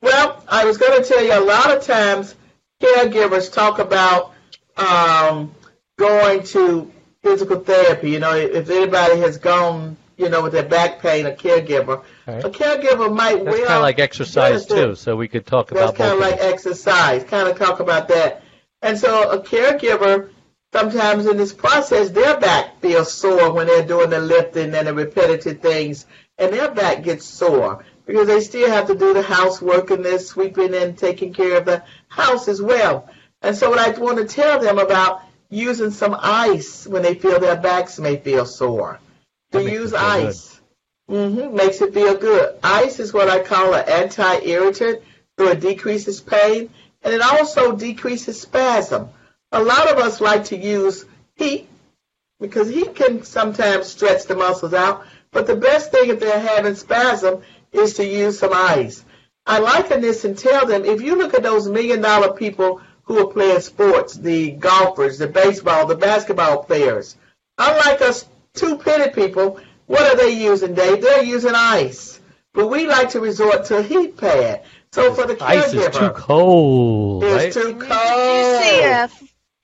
[0.00, 2.34] Well, I was going to tell you a lot of times
[2.80, 4.32] caregivers talk about
[4.78, 5.54] um,
[5.98, 6.90] going to
[7.22, 8.12] physical therapy.
[8.12, 12.44] You know, if anybody has gone, you know, with their back pain, a caregiver, Right.
[12.44, 14.90] a caregiver might That's well kind of like exercise benefit.
[14.90, 16.52] too, so we could talk That's about kind of like them.
[16.52, 17.24] exercise.
[17.24, 18.42] Kind of talk about that.
[18.80, 20.30] And so a caregiver,
[20.72, 24.94] sometimes in this process, their back feels sore when they're doing the lifting and the
[24.94, 26.06] repetitive things,
[26.38, 30.18] and their back gets sore because they still have to do the housework and they're
[30.18, 33.08] sweeping and taking care of the house as well.
[33.42, 37.38] And so what I want to tell them about using some ice when they feel
[37.38, 38.98] their backs may feel sore.
[39.52, 40.26] To use it feel good.
[40.28, 40.60] ice
[41.08, 42.58] hmm makes it feel good.
[42.62, 45.02] Ice is what I call an anti-irritant,
[45.38, 46.70] so it decreases pain,
[47.02, 49.08] and it also decreases spasm.
[49.50, 51.68] A lot of us like to use heat
[52.40, 56.74] because heat can sometimes stretch the muscles out, but the best thing if they're having
[56.74, 59.04] spasm is to use some ice.
[59.46, 63.18] I liken this and tell them if you look at those million dollar people who
[63.18, 67.16] are playing sports, the golfers, the baseball, the basketball players,
[67.58, 71.02] unlike us two penny people, what are they using, Dave?
[71.02, 72.20] They're using ice.
[72.54, 74.64] But we like to resort to a heat pad.
[74.92, 77.48] So for the Ice is too caregiver, cold, right?
[77.48, 79.10] it's too But you see, cold.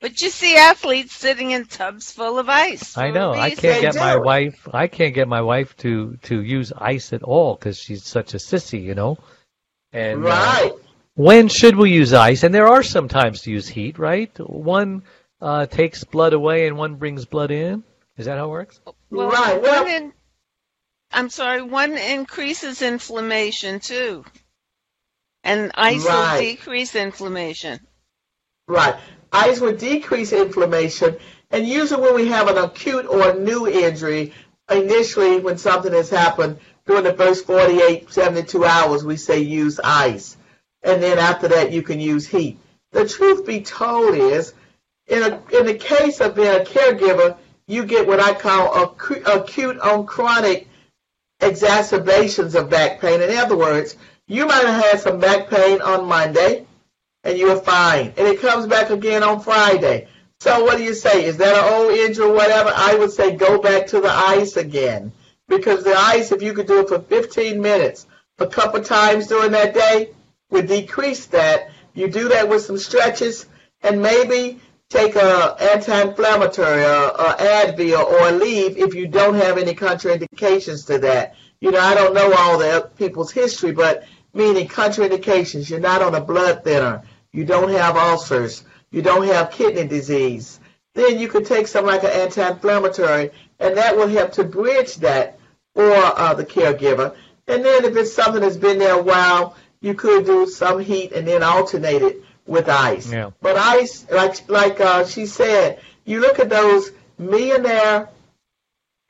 [0.01, 2.97] but you see athletes sitting in tubs full of ice.
[2.97, 3.35] I know.
[3.35, 3.57] a I reason.
[3.57, 4.23] can't get my do.
[4.23, 4.69] wife.
[4.73, 8.39] I can't get my wife to to use ice at all because she's such a
[8.39, 9.19] sissy, you know.
[9.93, 10.73] And uh, Right.
[11.15, 12.43] when should we use ice?
[12.45, 14.33] And there are some times to use heat, right?
[14.39, 15.03] One
[15.41, 17.85] uh, takes blood away and one brings blood in.
[18.19, 18.81] Is that how it works?
[19.11, 20.13] Well, Right, well- one in,
[21.13, 24.25] I'm sorry, one increases inflammation too.
[25.45, 26.33] And ice Right.
[26.35, 27.81] will decrease inflammation.
[28.67, 28.97] Right.
[29.33, 31.17] Ice will decrease inflammation,
[31.51, 34.35] and usually when we have an acute or new injury,
[34.71, 40.37] initially when something has happened during the first 48, 72 hours, we say use ice.
[40.83, 42.59] And then after that, you can use heat.
[42.93, 44.55] The truth be told is,
[45.07, 47.37] in, a, in the case of being a caregiver,
[47.69, 50.67] you get what I call acu- acute on chronic
[51.41, 53.21] exacerbations of back pain.
[53.21, 56.67] In other words, you might have had some back pain on Monday,
[57.23, 58.13] and you are fine.
[58.17, 60.09] And it comes back again on Friday.
[60.41, 61.25] So what do you say?
[61.25, 62.73] Is that an old injury or whatever?
[62.75, 65.13] I would say go back to the ice again.
[65.47, 68.07] Because the ice, if you could do it for 15 minutes
[68.39, 70.11] a couple times during that day,
[70.51, 71.71] would decrease that.
[71.95, 73.47] You do that with some stretches
[73.83, 79.75] and maybe take a anti-inflammatory or, or Advil or Aleve if you don't have any
[79.75, 81.35] contraindications to that.
[81.61, 85.69] You know, I don't know all the people's history, but meaning contraindications.
[85.69, 87.03] You're not on a blood thinner.
[87.33, 88.65] You don't have ulcers.
[88.91, 90.61] You don't have kidney disease.
[90.95, 95.39] Then you could take something like an anti-inflammatory, and that will help to bridge that
[95.75, 97.15] for uh, the caregiver.
[97.47, 101.13] And then if it's something that's been there a while, you could do some heat
[101.13, 103.13] and then alternate it with ice.
[103.13, 103.31] Yeah.
[103.41, 108.09] But ice, like like uh, she said, you look at those millionaire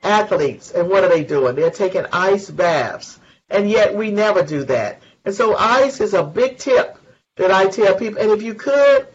[0.03, 1.55] athletes, and what are they doing?
[1.55, 5.01] They're taking ice baths, and yet we never do that.
[5.25, 6.97] And so ice is a big tip
[7.37, 8.21] that I tell people.
[8.21, 9.07] And if you could,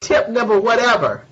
[0.00, 1.24] tip number whatever,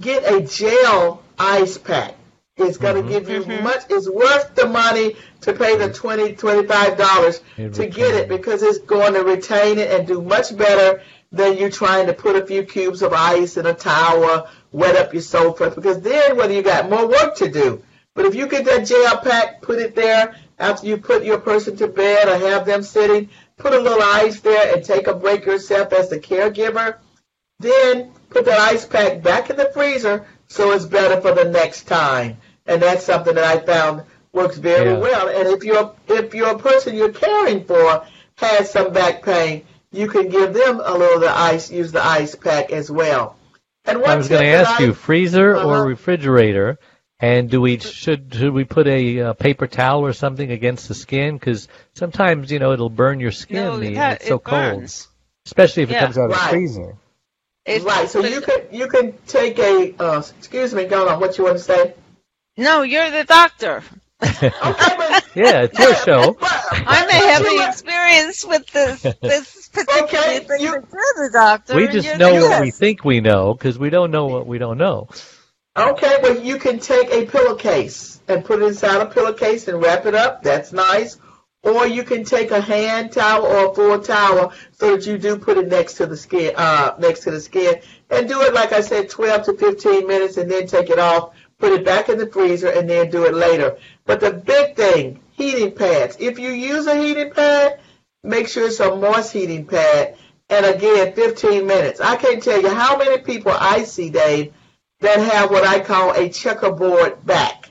[0.00, 2.14] get a gel ice pack.
[2.56, 3.08] It's going to Mhm.
[3.08, 3.82] give you much.
[3.88, 8.78] It's worth the money to pay the twenty, twenty-five dollars to get it because it's
[8.78, 12.62] going to retain it and do much better than you trying to put a few
[12.62, 15.70] cubes of ice in a towel, wet up your sofa.
[15.70, 17.82] Because then, whether you got more work to do.
[18.14, 21.76] But if you get that gel pack, put it there after you put your person
[21.76, 23.28] to bed or have them sitting.
[23.58, 26.96] Put a little ice there and take a break yourself as the caregiver.
[27.60, 31.84] Then put that ice pack back in the freezer so it's better for the next
[31.84, 32.38] time.
[32.66, 34.98] And that's something that I found works very Yeah.
[34.98, 35.28] well.
[35.28, 38.04] And if you're if your person you're caring for
[38.36, 42.04] has some back pain, you can give them a little of the ice, use the
[42.04, 43.36] ice pack as well.
[43.84, 45.68] And I was going to ask I- you, freezer Uh-huh.
[45.68, 46.78] or refrigerator?
[47.20, 50.94] And do we should should we put a uh, paper towel or something against the
[50.94, 51.34] skin?
[51.36, 53.56] Because sometimes you know it'll burn your skin.
[53.56, 55.08] No, the, it, it's so it cold, burns.
[55.44, 56.94] especially if it comes out of the freezer.
[57.66, 58.08] It- right.
[58.08, 61.18] So but- you can you can take a uh, excuse me, go on.
[61.18, 61.94] What you want to say?
[62.56, 63.82] No, you're the doctor.
[64.22, 66.36] Okay, but Yeah, it's your show.
[66.40, 70.42] I'm a but heavy experience with this this particular Okay, thing.
[70.42, 71.76] you- but you're the doctor.
[71.76, 74.58] We and just know what we think we know because we don't know what we
[74.58, 75.08] don't know.
[75.76, 80.06] Okay, well, you can take a pillowcase and put it inside a pillowcase and wrap
[80.06, 80.42] it up.
[80.42, 81.18] That's nice.
[81.62, 85.36] Or you can take a hand towel or a full towel so that you do
[85.38, 88.72] put it next to the skin, uh, next to the skin, and do it like
[88.72, 92.18] I said, 12 to 15 minutes, and then take it off, put it back in
[92.18, 93.76] the freezer, and then do it later.
[94.08, 96.16] But the big thing, heating pads.
[96.18, 97.78] If you use a heating pad,
[98.24, 100.16] make sure it's a moist heating pad.
[100.48, 102.00] And again, 15 minutes.
[102.00, 104.54] I can't tell you how many people I see, Dave,
[105.00, 107.68] that have what I call a checkerboard back.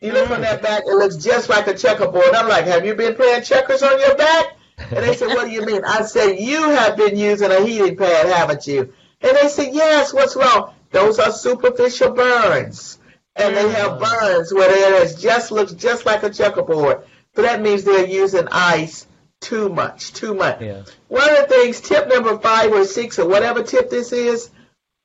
[0.00, 2.34] You look on that back, it looks just like a checkerboard.
[2.34, 4.56] I'm like, have you been playing checkers on your back?
[4.78, 5.84] And they said, what do you mean?
[5.84, 8.92] I said, you have been using a heating pad, haven't you?
[9.20, 10.74] And they said, yes, what's wrong?
[10.90, 12.97] Those are superficial burns.
[13.38, 14.00] And they have mm.
[14.00, 17.04] burns where it is just looks just like a checkerboard.
[17.36, 19.06] So that means they're using ice
[19.40, 20.60] too much, too much.
[20.60, 20.82] Yeah.
[21.06, 24.50] One of the things, tip number five or six or whatever tip this is,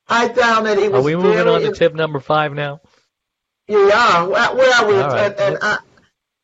[0.08, 2.82] I found that it was Are we moving on to tip number five now?
[3.68, 4.96] yeah, where, are we?
[4.96, 5.32] Right.
[5.32, 5.78] And, and I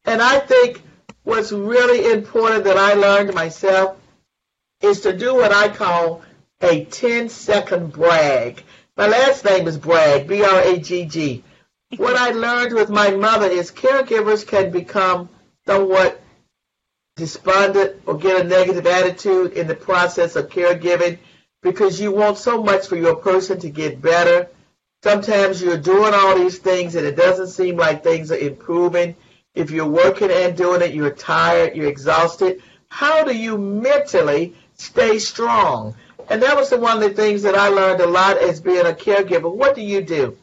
[0.06, 0.82] and I think
[1.24, 3.98] what's really important that I learned myself
[4.82, 6.22] is to do what I call
[6.62, 8.64] a 10 second brag.
[8.96, 11.44] My last name is Bragg, B R A G G.
[11.98, 15.28] What I learned with my mother is caregivers can become
[15.66, 16.22] somewhat
[17.16, 21.18] despondent or get a negative attitude in the process of caregiving
[21.64, 24.50] because you want so much for your person to get better.
[25.04, 29.16] Sometimes you're doing all these things and it doesn't seem like things are improving.
[29.56, 32.62] If you're working and doing it, you're tired, you're exhausted.
[32.90, 35.96] How do you mentally stay strong?
[36.30, 38.94] And that was one of the things that I learned a lot as being a
[38.94, 39.52] caregiver.
[39.52, 40.38] What do you do?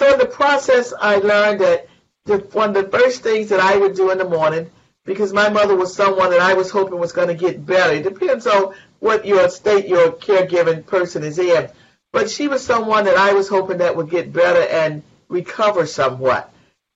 [0.00, 1.86] So in the process, I learned that
[2.24, 4.70] the, one of the first things that I would do in the morning,
[5.04, 7.92] because my mother was someone that I was hoping was going to get better.
[7.92, 11.68] It depends on what your state your caregiving person is in.
[12.12, 16.50] But she was someone that I was hoping that would get better and recover somewhat.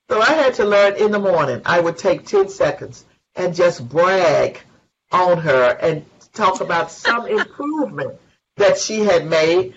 [0.09, 1.61] So I had to learn in the morning.
[1.67, 3.05] I would take 10 seconds
[3.37, 4.63] and just brag
[5.13, 8.19] on her and talk about some improvement
[8.57, 9.75] that she had made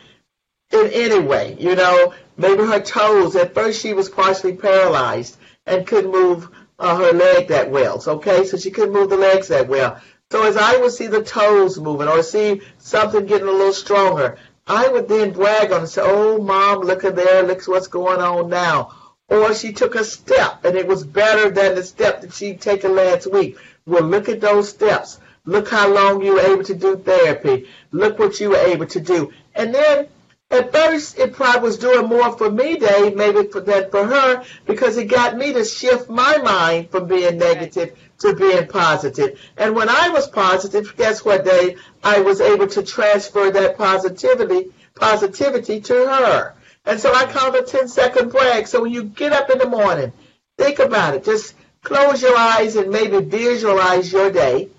[0.71, 1.57] in any way.
[1.59, 3.35] You know, maybe her toes.
[3.35, 8.01] At first, she was partially paralyzed and couldn't move uh, her leg that well.
[8.05, 9.99] Okay, so she couldn't move the legs that well.
[10.29, 14.37] So as I would see the toes moving or see something getting a little stronger,
[14.67, 17.43] I would then brag on and say, "Oh, mom, look at there.
[17.43, 18.91] Look what's going on now."
[19.29, 22.95] Or she took a step and it was better than the step that she'd taken
[22.95, 23.57] last week.
[23.85, 25.19] Well, look at those steps.
[25.45, 27.67] Look how long you were able to do therapy.
[27.91, 29.31] Look what you were able to do.
[29.55, 30.07] And then
[30.49, 34.43] at first, it probably was doing more for me, Dave, maybe for than for her,
[34.65, 39.39] because it got me to shift my mind from being negative to being positive.
[39.57, 41.81] And when I was positive, guess what, Dave?
[42.01, 46.53] I was able to transfer that positivity positivity to her.
[46.85, 48.67] And so I call it a 10 second brag.
[48.67, 50.13] So when you get up in the morning,
[50.57, 51.25] think about it.
[51.25, 54.69] Just close your eyes and maybe visualize your day.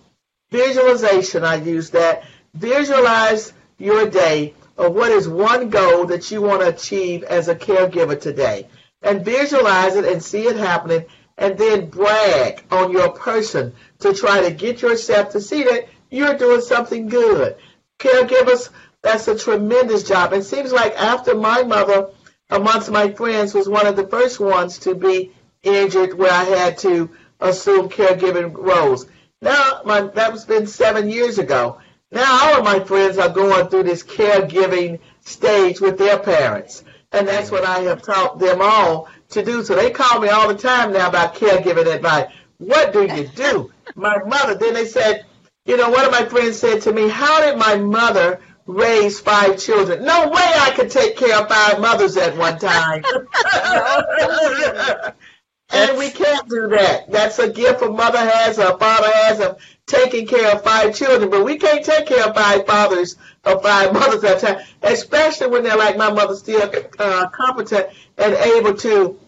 [0.51, 2.25] Visualization, I use that.
[2.55, 7.55] Visualize your day of what is one goal that you want to achieve as a
[7.55, 8.69] caregiver today.
[9.03, 11.05] And visualize it and see it happening
[11.37, 16.37] and then brag on your person to try to get yourself to see that you're
[16.37, 17.57] doing something good.
[17.99, 18.71] Caregivers,
[19.03, 20.33] that's a tremendous job.
[20.33, 22.11] It seems like after my mother,
[22.51, 26.79] amongst my friends, was one of the first ones to be injured where I had
[26.79, 27.11] to
[27.41, 29.07] assume caregiving roles.
[29.41, 31.79] Now, my, that was been seven years ago.
[32.11, 36.85] Now all of my friends are going through this caregiving stage with their parents.
[37.13, 39.63] And that's what I have taught them all to do.
[39.63, 42.31] So they call me all the time now about caregiving advice.
[42.59, 43.73] What do you do?
[43.95, 45.25] My mother, then they said,
[45.65, 49.59] you know, one of my friends said to me, how did my mother raise five
[49.59, 50.05] children?
[50.05, 53.05] No way I could take care of five mothers at one time.
[55.71, 57.11] and we can't do that.
[57.11, 61.31] That's a gift a mother has, a father has of taking care of five children,
[61.31, 65.49] but we can't take care of five fathers or five mothers at a time, especially
[65.49, 69.19] when they're like my mother, still uh, competent and able to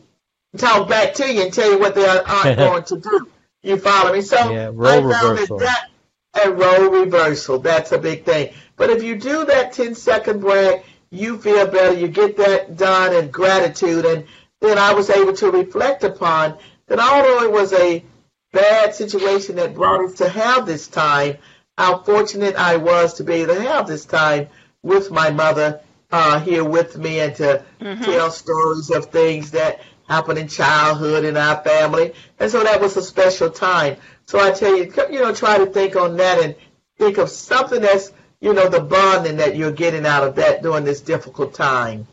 [0.57, 3.28] talk back to you and tell you what they are, aren't going to do.
[3.62, 4.22] You follow me?
[4.22, 5.59] So Yeah, role I found reversal.
[5.59, 5.88] that
[6.32, 7.59] that a role reversal.
[7.59, 8.55] That's a big thing.
[8.76, 11.95] But if you do that 10 second break, you feel better.
[11.95, 14.05] You get that done and gratitude.
[14.05, 14.24] And
[14.61, 18.05] then I was able to reflect upon that although it was a
[18.53, 21.39] bad situation that brought us to have this time,
[21.79, 24.49] how fortunate I was to be able to have this time
[24.83, 25.81] with my mother
[26.11, 27.65] uh, here with me and to
[28.03, 32.13] tell stories of things that happened in childhood in our family.
[32.39, 33.97] And so that was a special time.
[34.27, 36.57] So I tell you, you know, try to think on that and
[36.99, 40.85] think of something that's, you know, the bonding that you're getting out of that during
[40.85, 42.07] this difficult time.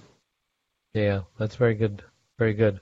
[0.94, 2.04] Yeah, that's very good.
[2.40, 2.80] Very good.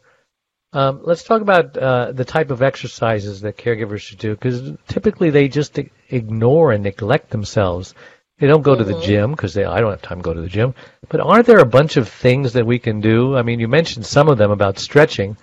[0.73, 5.29] Um, let's talk about uh, the type of exercises that caregivers should do because typically
[5.29, 5.79] they just
[6.09, 7.93] ignore and neglect themselves.
[8.39, 10.49] They don't go to the gym because I don't have time to go to the
[10.49, 10.75] gym.
[11.07, 13.37] But aren't there a bunch of things that we can do?
[13.37, 15.37] I mean, you mentioned some of them about stretching,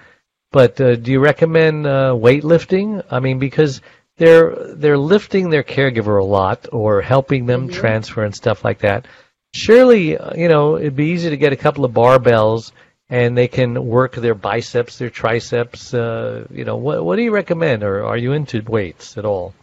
[0.50, 3.02] but uh, do you recommend uh, weightlifting?
[3.10, 3.80] I mean, because
[4.18, 9.06] they're they're lifting their caregiver a lot or helping them transfer and stuff like that.
[9.54, 12.72] Surely, uh, you know, it'd be easy to get a couple of barbells
[13.12, 15.92] and they can work their biceps, their triceps.
[15.92, 19.54] Uh, you know, what what do you recommend, or are you into weights at all?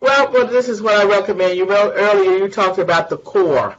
[0.00, 1.56] Well, well, this is what I recommend.
[1.56, 3.76] You wrote earlier, you talked about the core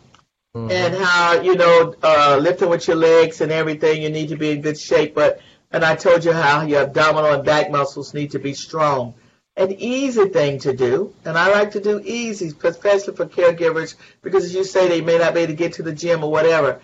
[0.54, 4.52] and how, you know, uh, lifting with your legs and everything, you need to be
[4.52, 5.16] in good shape.
[5.16, 5.40] But,
[5.72, 9.14] and I told you how your abdominal and back muscles need to be strong.
[9.56, 14.44] An easy thing to do, and I like to do easy, especially for caregivers, because
[14.46, 16.82] as you say, they may not be able to get to the gym or whatever.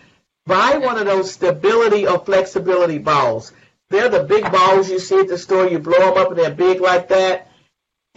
[0.47, 3.51] Buy one of those stability or flexibility balls.
[3.89, 5.67] They're the big balls you see at the store.
[5.67, 7.47] You blow them up and they're big like that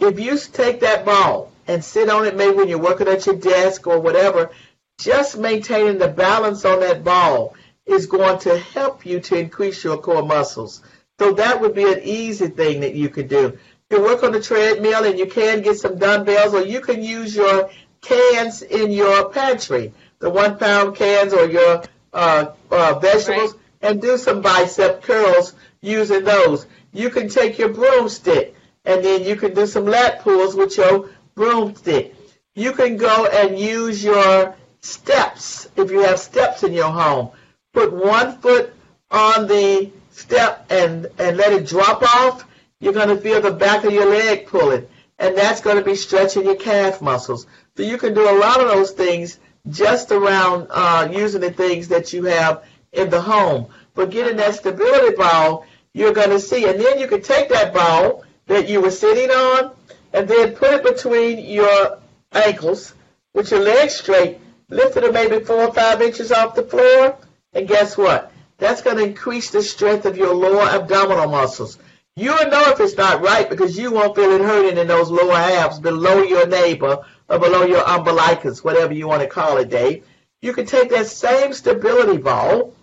[0.01, 3.35] if you take that ball and sit on it maybe when you're working at your
[3.35, 4.49] desk or whatever,
[4.97, 7.55] just maintaining the balance on that ball
[7.85, 10.81] is going to help you to increase your core muscles.
[11.19, 13.57] So that would be an easy thing that you could do.
[13.91, 17.35] You work on the treadmill and you can get some dumbbells or you can use
[17.35, 17.69] your
[18.01, 24.17] cans in your pantry, the one pound cans or your uh, uh, vegetables and do
[24.17, 26.67] some bicep curls using those.
[26.91, 28.55] You can take your broomstick
[28.85, 32.15] and then you can do some lat pulls with your broomstick.
[32.55, 37.31] You can go and use your steps if you have steps in your home.
[37.73, 38.73] Put one foot
[39.09, 42.45] on the step and, and let it drop off.
[42.79, 44.87] You're going to feel the back of your leg pulling,
[45.19, 47.45] and that's going to be stretching your calf muscles.
[47.77, 49.39] So you can do a lot of those things
[49.69, 53.67] just around uh, using the things that you have in the home.
[53.93, 56.67] But getting that stability ball, you're going to see.
[56.67, 59.75] And then you can take that ball that you were sitting on
[60.13, 61.99] and then put it between your
[62.31, 62.93] ankles
[63.33, 64.39] with your legs straight,
[64.69, 67.17] lift it maybe four or five inches off the floor,
[67.53, 68.31] and guess what?
[68.57, 71.77] That's going to increase the strength of your lower abdominal muscles.
[72.15, 75.35] You'll know if it's not right because you won't feel it hurting in those lower
[75.35, 80.05] halves below your neighbor or below your umbilicus, whatever you want to call it, Dave.
[80.41, 82.73] You can take that same stability ball,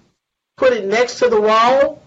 [0.57, 2.03] put it next to the wall,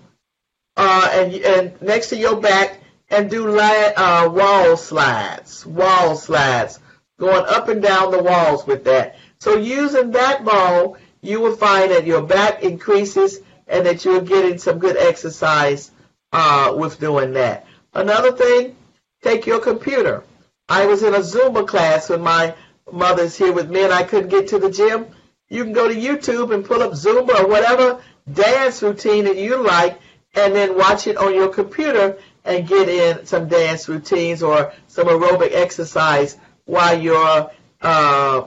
[0.75, 2.79] uh, and, and next to your back,
[3.09, 6.79] and do li- uh, wall slides, wall slides,
[7.19, 9.17] going up and down the walls with that.
[9.39, 14.57] So using that ball, you will find that your back increases and that you're getting
[14.57, 15.91] some good exercise
[16.31, 17.67] uh, with doing that.
[17.93, 18.75] Another thing,
[19.21, 20.23] take your computer.
[20.71, 22.55] I was in a Zumba class when my
[22.89, 25.05] mother's here with me and I couldn't get to the gym.
[25.49, 28.01] You can go to YouTube and pull up Zumba or whatever
[28.31, 29.99] dance routine that you like
[30.33, 35.07] and then watch it on your computer and get in some dance routines or some
[35.07, 37.51] aerobic exercise while your
[37.81, 38.45] uh,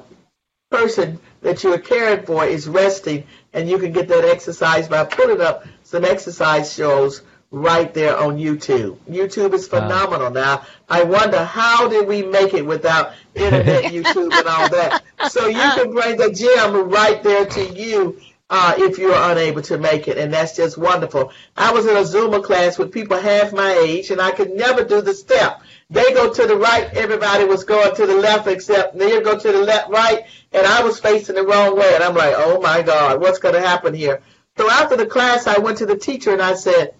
[0.70, 5.42] person that you're caring for is resting and you can get that exercise by putting
[5.42, 7.20] up some exercise shows
[7.54, 8.96] right there on YouTube.
[9.08, 10.66] YouTube is phenomenal now.
[10.88, 15.02] I wonder how did we make it without internet, YouTube, and all that.
[15.30, 19.78] So you can bring the gym right there to you uh, if you're unable to
[19.78, 21.32] make it, and that's just wonderful.
[21.56, 24.84] I was in a Zumba class with people half my age, and I could never
[24.84, 25.62] do the step.
[25.90, 29.52] They go to the right, everybody was going to the left, except they go to
[29.52, 32.82] the left, right, and I was facing the wrong way, and I'm like, oh my
[32.82, 34.22] God, what's going to happen here?
[34.56, 36.94] So after the class, I went to the teacher and I said,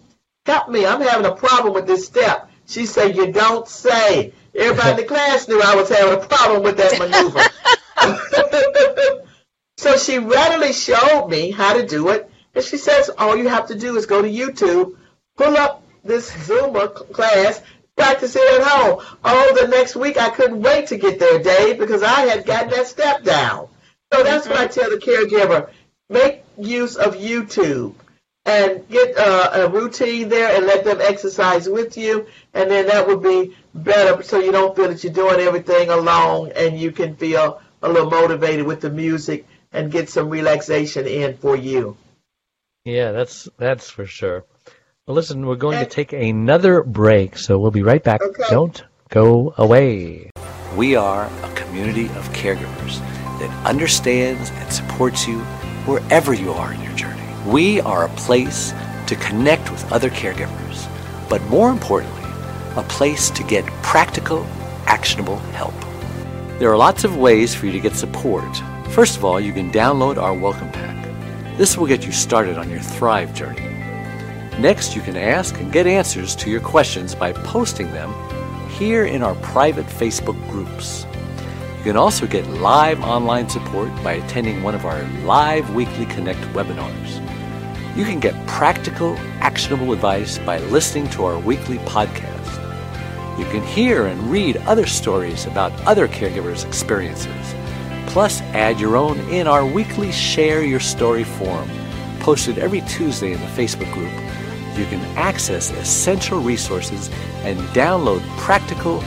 [0.47, 2.51] help me, I'm having a problem with this step.
[2.67, 4.33] She said, you don't say.
[4.55, 7.41] Everybody in the class knew I was having a problem with that maneuver.
[9.77, 12.31] so she readily showed me how to do it.
[12.55, 14.97] And she says, all you have to do is go to YouTube,
[15.37, 17.61] pull up this Zumba class,
[17.97, 19.03] practice it at home.
[19.25, 22.71] Oh, the next week I couldn't wait to get there, Dave, because I had gotten
[22.71, 23.69] that step down.
[24.13, 25.71] So that's what I tell the caregiver.
[26.09, 27.95] Make use of YouTube
[28.45, 32.27] and get uh, a routine there and let them exercise with you.
[32.53, 36.53] And then that would be better so you don't feel that you're doing everything alone
[36.55, 41.37] and you can feel a little motivated with the music and get some relaxation in
[41.37, 41.97] for you.
[42.85, 44.45] Yeah, that's that's for sure.
[45.07, 48.23] Well, listen, we're going to take another break, so we'll be right back.
[48.23, 48.43] Okay.
[48.49, 50.31] Don't go away.
[50.77, 53.01] We are a community of caregivers
[53.39, 55.41] that understands and supports you
[55.87, 57.14] wherever you are in your journey.
[57.47, 58.73] We are a place
[59.07, 60.89] to connect with other caregivers,
[61.29, 62.23] but more importantly,
[62.75, 64.47] a place to get practical,
[64.87, 65.75] actionable help.
[66.59, 68.51] There are lots of ways for you to get support.
[68.93, 71.07] First of all, you can download our welcome pack.
[71.59, 73.69] This will get you started on your Thrive journey.
[74.59, 78.15] Next, you can ask and get answers to your questions by posting them
[78.71, 81.05] here in our private Facebook groups.
[81.77, 86.41] You can also get live online support by attending one of our live weekly Connect
[86.55, 87.21] webinars.
[87.97, 93.39] You can get practical, actionable advice by listening to our weekly podcast.
[93.39, 97.55] You can hear and read other stories about other caregivers' experiences.
[98.09, 101.71] Plus, add your own in our weekly Share Your Story forum,
[102.19, 104.13] posted every Tuesday in the Facebook group.
[104.77, 107.11] You can access essential resources
[107.45, 109.03] and download practical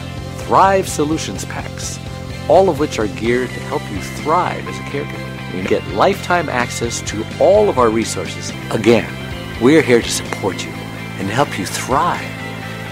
[0.46, 2.00] Thrive Solutions packs,
[2.48, 5.37] all of which are geared to help you thrive as a caregiver.
[5.54, 8.52] You get lifetime access to all of our resources.
[8.72, 9.12] Again,
[9.62, 12.22] we're here to support you and help you thrive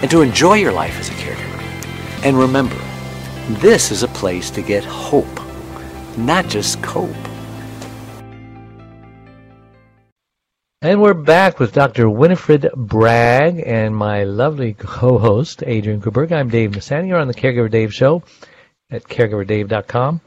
[0.01, 2.23] and to enjoy your life as a caregiver.
[2.23, 2.79] And remember,
[3.59, 5.39] this is a place to get hope,
[6.17, 7.09] not just cope.
[10.81, 12.09] And we're back with Dr.
[12.09, 16.31] Winifred Bragg and my lovely co-host, Adrian Kuberg.
[16.31, 17.07] I'm Dave Nassaney.
[17.07, 18.23] You're on the Caregiver Dave Show
[18.91, 20.21] at caregiverdave.com.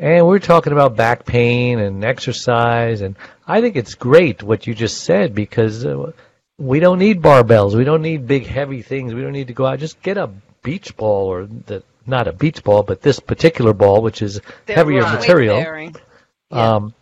[0.00, 3.02] And we're talking about back pain and exercise.
[3.02, 6.12] And I think it's great what you just said because uh,
[6.56, 7.76] we don't need barbells.
[7.76, 9.12] We don't need big, heavy things.
[9.12, 9.78] We don't need to go out.
[9.78, 10.30] Just get a
[10.62, 14.76] beach ball or the, not a beach ball, but this particular ball, which is They're
[14.76, 15.18] heavier right.
[15.18, 15.56] material.
[15.58, 15.96] Weight-bearing.
[16.50, 16.94] Um,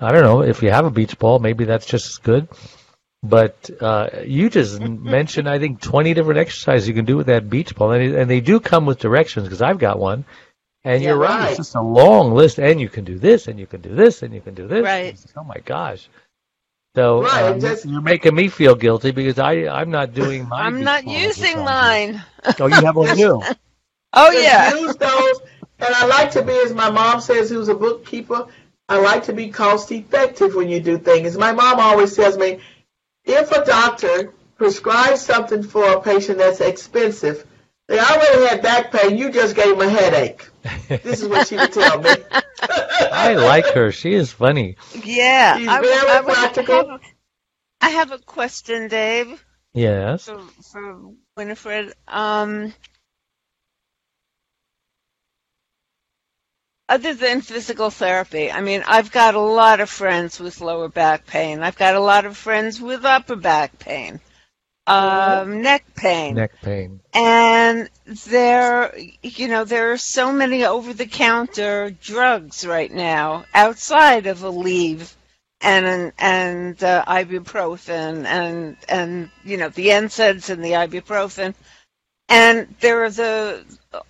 [0.00, 2.46] I don't know if you have a beach ball, maybe that's just as good.
[3.20, 7.50] But uh, you just mentioned, I think, 20 different exercises you can do with that
[7.50, 10.24] beach ball, and, and they do come with directions because I've got one.
[10.84, 11.48] And Yeah, you're right, right.
[11.50, 14.22] it's just a long list, and you can do this, and you can do this,
[14.22, 14.84] and you can do this.
[14.84, 15.06] Right.
[15.06, 16.08] It's- Oh my gosh!
[16.96, 20.62] So Right, um, just- you're making me feel guilty because I I'm not doing my.
[20.62, 22.22] I'm not using mine.
[22.60, 23.42] Oh, you have one too.
[24.14, 24.74] Oh Just yeah.
[24.74, 25.40] Use those.
[25.80, 28.46] And I like to be, as my mom says, who's a bookkeeper,
[28.88, 31.36] I like to be cost effective when you do things.
[31.38, 32.58] My mom always tells me,
[33.24, 37.46] if a doctor prescribes something for a patient that's expensive,
[37.88, 40.48] they already had back pain, you just gave them a headache.
[40.88, 42.10] This is what she would tell me.
[42.60, 43.90] I like her.
[43.92, 44.76] She is funny.
[45.04, 45.56] Yeah.
[45.58, 46.76] She's I, very I, would practical.
[46.76, 47.00] have a-
[47.80, 50.24] I have a question, Dave, Yes.
[50.24, 50.40] for,
[50.72, 51.92] for Winifred.
[52.08, 52.74] Um,
[56.88, 61.26] other than physical therapy, I mean, I've got a lot of friends with lower back
[61.26, 61.62] pain.
[61.62, 64.20] I've got a lot of friends with upper back pain,
[64.88, 66.34] um, neck pain.
[66.34, 67.00] Neck pain.
[67.12, 67.90] And
[68.26, 75.14] there, you know, there are so many over-the-counter drugs right now outside of Aleve
[75.60, 81.54] and and uh, ibuprofen and and you know the NSAIDs and the ibuprofen,
[82.28, 83.64] and there are the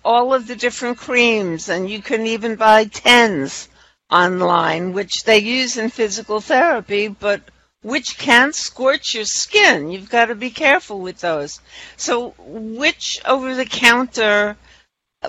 [0.05, 3.67] all of the different creams, and you can even buy TENS
[4.11, 7.41] online, which they use in physical therapy, but
[7.81, 9.91] which can scorch your skin.
[9.91, 11.59] You've got to be careful with those.
[11.97, 14.57] So, which over the counter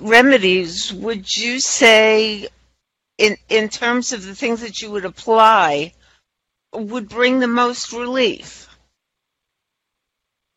[0.01, 2.48] remedies would you say,
[3.18, 5.92] in, in terms of the things that you would apply,
[6.72, 8.68] would bring the most relief?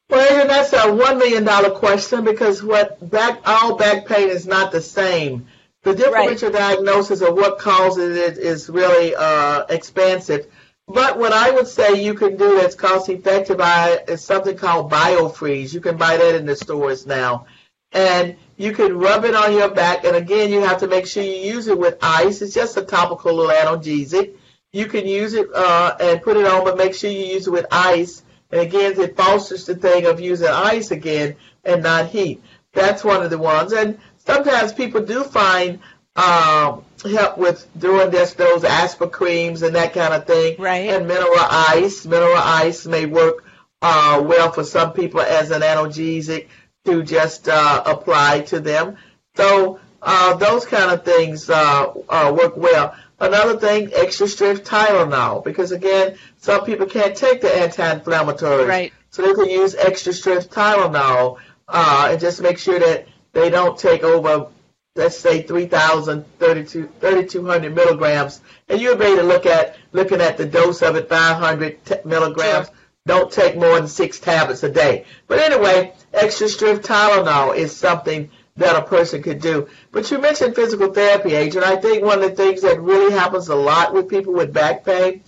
[0.10, 4.72] Well, that's a one million dollar question because what back all back pain is not
[4.72, 5.48] the same.
[5.82, 10.48] The differential diagnosis of what causes it is really uh, expansive.
[10.88, 13.62] But what I would say you can do that's cost effective
[14.08, 15.74] is something called BioFreeze.
[15.74, 17.46] You can buy that in the stores now.
[17.94, 20.04] And you can rub it on your back.
[20.04, 22.42] And again, you have to make sure you use it with ice.
[22.42, 24.36] It's just a topical little analgesic.
[24.74, 27.52] You can use it uh, and put it on, but make sure you use it
[27.52, 28.24] with ice.
[28.52, 32.44] And again, it fosters the thing of using ice again and not heat.
[32.74, 33.72] That's one of the ones.
[33.72, 35.80] And sometimes people do find
[36.16, 40.56] um, help with doing this, those aspirin creams and that kind of thing.
[40.60, 40.90] Right.
[40.90, 42.06] And mineral ice.
[42.06, 43.44] Mineral ice may work
[43.82, 46.48] uh, well for some people as an analgesic
[46.86, 48.98] to just uh, apply to them.
[49.36, 52.96] So uh, those kind of things uh, uh, work well.
[53.20, 58.68] Another thing, extra strength Tylenol, because again, some people can't take the anti-inflammatories.
[58.68, 58.94] Right.
[59.12, 61.38] So they can use extra strength Tylenol
[61.68, 64.48] uh, and just make sure that they don't take over,
[64.96, 68.42] let's say, 3,000, 3,200 milligrams.
[68.70, 72.68] And be able to look at looking at the dose of it, 500 t- milligrams.
[72.68, 72.76] Sure.
[73.06, 75.06] Don't take more than six tablets a day.
[75.28, 79.68] But anyway, extra strength Tylenol is something that a person could do.
[79.92, 81.68] But you mentioned physical therapy, Adrian.
[81.68, 84.86] I think one of the things that really happens a lot with people with back
[84.86, 85.24] pain,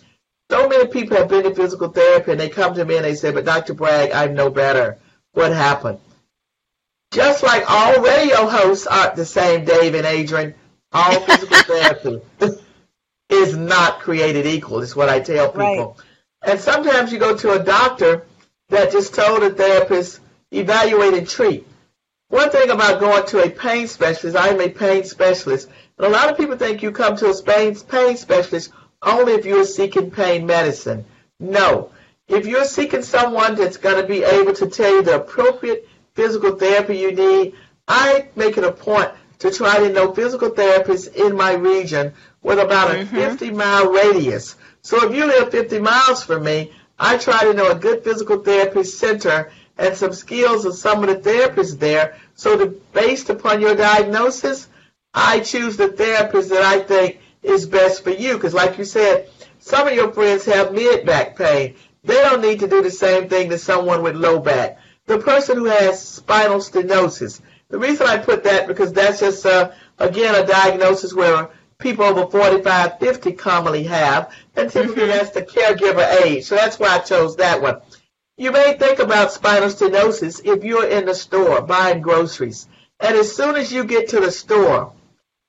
[0.50, 3.16] so many people have been to physical therapy and they come to me and they
[3.16, 3.74] say, but Dr.
[3.74, 5.00] Bragg, I'm no better.
[5.34, 6.00] What happened?
[7.16, 10.54] Just like all radio hosts aren't the same, Dave and Adrian,
[10.92, 12.22] all physical therapy
[13.30, 15.98] is not created equal, is what I tell people.
[15.98, 16.52] Right.
[16.52, 18.26] And sometimes you go to a doctor
[18.68, 20.20] that just told a therapist,
[20.52, 21.66] evaluate and treat.
[22.28, 26.30] One thing about going to a pain specialist, I'm a pain specialist, and a lot
[26.30, 30.46] of people think you come to a pain pain specialist only if you're seeking pain
[30.46, 31.06] medicine.
[31.40, 31.92] No.
[32.28, 36.56] If you're seeking someone that's going to be able to tell you the appropriate physical
[36.56, 37.54] therapy you need,
[37.88, 42.58] I make it a point to try to know physical therapists in my region with
[42.58, 43.16] about a mm-hmm.
[43.16, 44.56] 50 mile radius.
[44.82, 48.40] So if you live 50 miles from me, I try to know a good physical
[48.40, 52.18] therapy center and some skills of some of the therapists there.
[52.36, 54.68] So to, based upon your diagnosis,
[55.14, 58.36] I choose the therapist that I think is best for you.
[58.36, 61.76] Because like you said, some of your friends have mid back pain.
[62.04, 64.78] They don't need to do the same thing to someone with low back.
[65.08, 67.42] The person who has spinal stenosis.
[67.70, 72.28] The reason I put that because that's just uh, again a diagnosis where people over
[72.28, 76.46] 45, 50 commonly have, and typically that's the caregiver age.
[76.46, 77.82] So that's why I chose that one.
[78.38, 82.68] You may think about spinal stenosis if you're in the store buying groceries,
[83.00, 84.94] and as soon as you get to the store,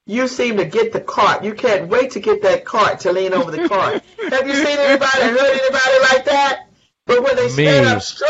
[0.06, 1.42] you seem to get the cart.
[1.42, 4.02] You can't wait to get that cart to lean over the cart.
[4.30, 6.66] Have you seen anybody, heard anybody like that?
[7.06, 7.92] But when they stand Me.
[7.92, 8.28] up straight,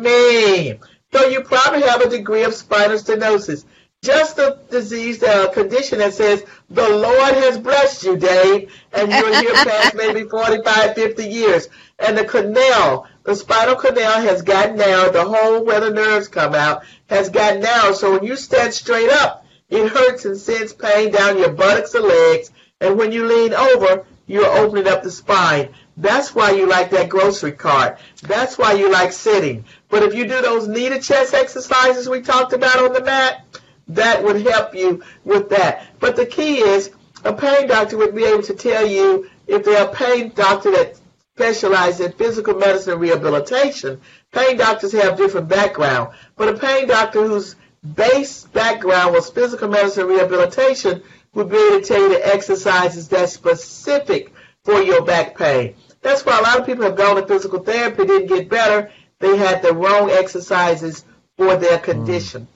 [0.00, 0.78] me.
[1.12, 3.64] So you probably have a degree of spinal stenosis.
[4.02, 9.40] Just a disease, a condition that says, the Lord has blessed you, Dave, and you're
[9.40, 11.68] here past maybe 45, 50 years.
[12.00, 16.54] And the canal, the spinal canal has gotten narrow, the hole where the nerves come
[16.54, 17.92] out has gotten narrow.
[17.92, 22.00] So when you stand straight up, it hurts and sends pain down your buttocks or
[22.00, 22.50] legs.
[22.80, 25.68] And when you lean over, you're opening up the spine.
[25.96, 27.98] That's why you like that grocery cart.
[28.22, 29.64] That's why you like sitting.
[29.92, 33.44] But if you do those knee to chest exercises we talked about on the mat,
[33.88, 35.84] that would help you with that.
[36.00, 36.92] But the key is
[37.24, 40.98] a pain doctor would be able to tell you if they're a pain doctor that
[41.34, 44.00] specializes in physical medicine and rehabilitation.
[44.32, 47.54] Pain doctors have different background, but a pain doctor whose
[47.94, 51.02] base background was physical medicine and rehabilitation
[51.34, 54.32] would be able to tell you the exercises that's specific
[54.64, 55.74] for your back pain.
[56.00, 58.90] That's why a lot of people have gone to physical therapy, didn't get better.
[59.22, 61.04] They had the wrong exercises
[61.38, 62.48] for their condition.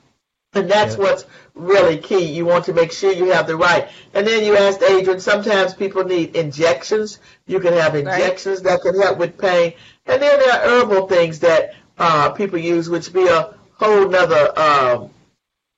[0.53, 1.05] And that's Yeah.
[1.05, 2.25] what's really key.
[2.25, 3.89] You want to make sure you have the right.
[4.15, 7.19] And then you asked Adrian, sometimes people need injections.
[7.47, 9.75] You can have injections that can help with pain.
[10.07, 14.45] And then there are herbal things that uh, people use, which be a whole nother
[14.59, 15.11] um,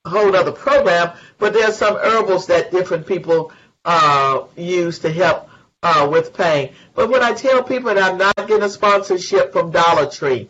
[0.07, 3.53] whole other program, but there's some herbals that different people
[3.85, 5.51] uh, use to help
[5.83, 6.73] uh, with pain.
[6.95, 10.49] But when I tell people that I'm not getting a sponsorship from Dollar Tree,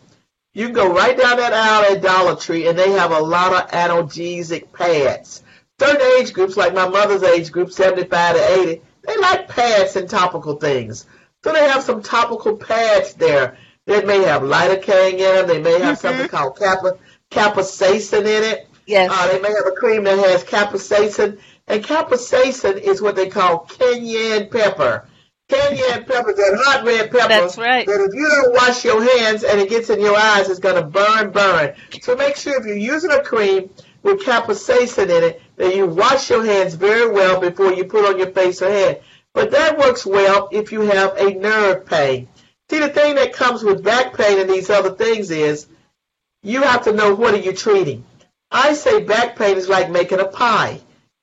[0.53, 3.53] you can go right down that aisle at Dollar Tree, and they have a lot
[3.53, 5.43] of analgesic pads.
[5.79, 10.09] Certain age groups, like my mother's age group, 75 to 80, they like pads and
[10.09, 11.05] topical things.
[11.43, 13.57] So they have some topical pads there.
[13.85, 15.47] They may have lidocaine in them.
[15.47, 16.97] They may have something called kappa,
[17.31, 18.67] capsaicin in it.
[18.85, 19.09] Yes.
[19.11, 23.59] Uh, they may have a cream that has capsaicin, and capsaicin is what they call
[23.59, 25.07] cayenne pepper.
[25.49, 27.27] Cayenne pepper, that hot red pepper.
[27.27, 27.85] That's right.
[27.85, 30.75] That if you don't wash your hands and it gets in your eyes, it's going
[30.75, 31.73] to burn, burn.
[32.01, 33.69] So make sure if you're using a cream
[34.03, 38.19] with capsaicin in it, that you wash your hands very well before you put on
[38.19, 39.01] your face or head.
[39.33, 42.27] But that works well if you have a nerve pain.
[42.69, 45.67] See, the thing that comes with back pain and these other things is
[46.43, 48.05] you have to know what are you treating.
[48.51, 50.79] I say back pain is like making a pie.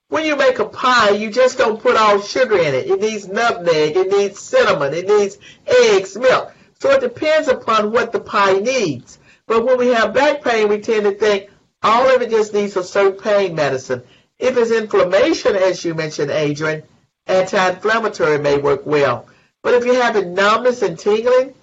[0.09, 2.87] When you make a pie, you just don't put all sugar in it.
[2.87, 6.53] It needs nutmeg, it needs cinnamon, it needs eggs, milk.
[6.79, 9.19] So it depends upon what the pie needs.
[9.47, 11.51] But when we have back pain, we tend to think
[11.83, 14.03] all of it just needs a certain pain medicine.
[14.39, 16.83] If it's inflammation, as you mentioned, Adrian,
[17.27, 19.27] anti-inflammatory may work well.
[19.63, 21.55] But if you're having numbness and tingling,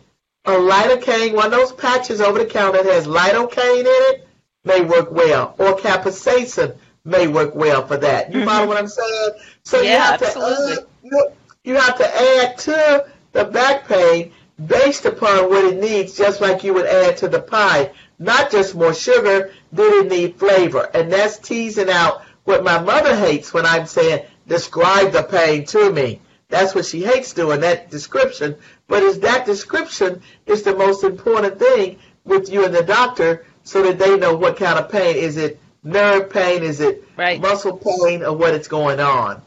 [0.45, 4.27] a lidocaine, one of those patches over the counter that has lidocaine in it,
[4.65, 5.55] may work well.
[5.57, 8.31] Or capsaicin may work well for that.
[8.31, 8.47] You mm-hmm.
[8.47, 9.29] follow what I'm saying?
[9.63, 10.75] So yeah, you have absolutely.
[10.75, 11.33] to add,
[11.63, 14.31] you have to add to the back pain
[14.65, 17.91] based upon what it needs, just like you would add to the pie.
[18.19, 20.89] Not just more sugar, did it need flavor?
[20.93, 25.91] And that's teasing out what my mother hates when I'm saying, describe the pain to
[25.91, 26.21] me.
[26.49, 28.55] That's what she hates doing, that description.
[28.87, 33.81] But is that description is the most important thing with you and the doctor so
[33.83, 35.15] that they know what kind of pain.
[35.15, 36.63] Is it nerve pain?
[36.63, 37.39] Is it right.
[37.39, 39.41] muscle pain or what is going on?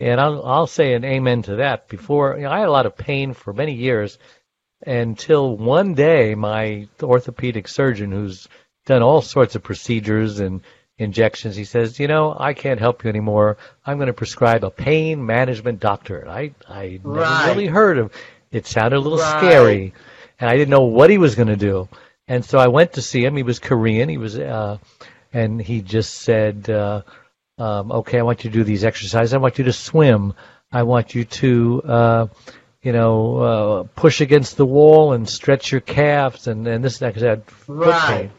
[0.00, 1.88] And I'll, I'll say an amen to that.
[1.88, 4.18] Before, you know, I had a lot of pain for many years
[4.86, 8.48] until one day my orthopedic surgeon, who's
[8.86, 10.62] done all sorts of procedures and
[10.98, 13.56] injections, he says, you know, I can't help you anymore.
[13.84, 16.28] I'm going to prescribe a pain management doctor.
[16.28, 17.48] I I never right.
[17.48, 18.12] really heard of.
[18.50, 19.38] It sounded a little right.
[19.38, 19.94] scary,
[20.40, 21.88] and I didn't know what he was going to do.
[22.26, 23.36] And so I went to see him.
[23.36, 24.08] He was Korean.
[24.08, 24.78] He was, uh,
[25.32, 27.02] and he just said, uh,
[27.58, 29.34] um, "Okay, I want you to do these exercises.
[29.34, 30.34] I want you to swim.
[30.72, 32.26] I want you to." Uh,
[32.80, 37.06] you know, uh, push against the wall and stretch your calves and, and this and
[37.06, 38.20] that because I had foot right.
[38.20, 38.30] pain.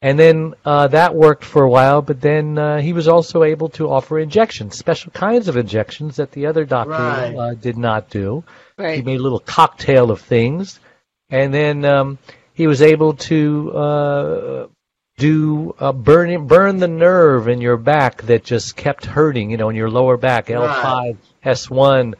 [0.00, 3.68] And then uh, that worked for a while, but then uh, he was also able
[3.70, 7.34] to offer injections, special kinds of injections that the other doctor right.
[7.34, 8.44] uh, did not do.
[8.76, 8.96] Right.
[8.96, 10.78] He made a little cocktail of things,
[11.30, 12.18] and then um,
[12.54, 14.66] he was able to uh,
[15.18, 19.68] do uh, burn burn the nerve in your back that just kept hurting, you know,
[19.68, 22.14] in your lower back, L5, S1,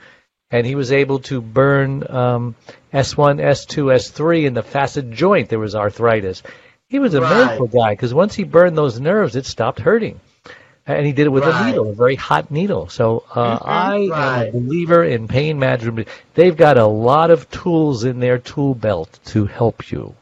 [0.51, 2.55] and he was able to burn um,
[2.93, 5.49] S1, S2, S3 in the facet joint.
[5.49, 6.43] There was arthritis.
[6.89, 7.37] He was a Right.
[7.37, 10.21] miracle guy because once he burned those nerves, it stopped hurting.
[10.87, 12.89] And he did it with a needle, a very hot needle.
[12.89, 16.09] So uh, I am a believer in pain management.
[16.35, 20.15] They've got a lot of tools in their tool belt to help you.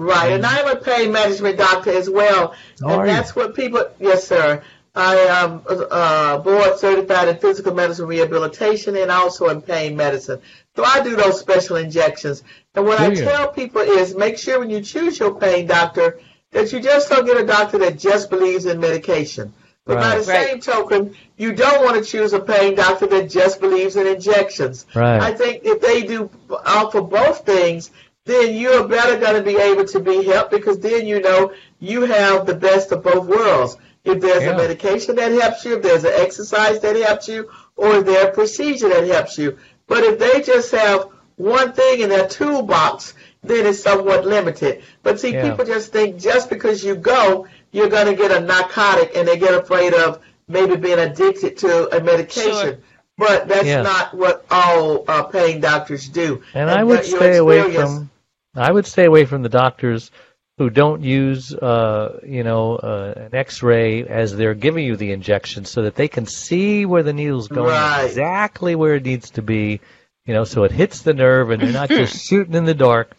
[0.00, 3.12] Right, and I'm a pain management doctor as well, Oh, and are you?
[3.12, 3.84] that's what people.
[3.98, 4.62] Yes, sir.
[4.94, 10.40] I am uh, board certified in physical medicine rehabilitation and also in pain medicine.
[10.74, 12.42] So I do those special injections.
[12.74, 13.24] And what I Do you?
[13.24, 16.18] tell people is make sure when you choose your pain doctor
[16.52, 19.52] that you just don't get a doctor that just believes in medication.
[19.84, 20.24] But by Right.
[20.24, 20.46] the Right.
[20.48, 24.86] same token, you don't want to choose a pain doctor that just believes in injections.
[24.94, 25.20] Right.
[25.20, 26.30] I think if they do
[26.64, 27.90] offer both things,
[28.24, 32.02] then you're better going to be able to be helped because then you know you
[32.02, 33.76] have the best of both worlds.
[34.04, 34.50] If there's Yeah.
[34.50, 38.26] a medication that helps you, if there's an exercise that helps you, or if there's
[38.26, 39.58] a procedure that helps you.
[39.86, 44.82] But if they just have one thing in their toolbox, then it's somewhat limited.
[45.02, 45.50] But see, Yeah.
[45.50, 49.36] people just think just because you go, you're going to get a narcotic and they
[49.38, 50.18] get afraid of
[50.48, 52.52] maybe being addicted to a medication.
[52.52, 52.78] Sure.
[53.20, 53.82] But that's Yeah.
[53.82, 56.42] not what all uh, pain doctors do.
[56.54, 58.10] And I would stay away from
[58.56, 60.10] I would stay away from the doctors
[60.58, 65.64] who don't use uh, you know uh, an X-ray as they're giving you the injection,
[65.66, 68.06] so that they can see where the needle's going Right.
[68.06, 69.80] exactly where it needs to be.
[70.26, 73.12] You know, so it hits the nerve, and they're not just shooting in the dark.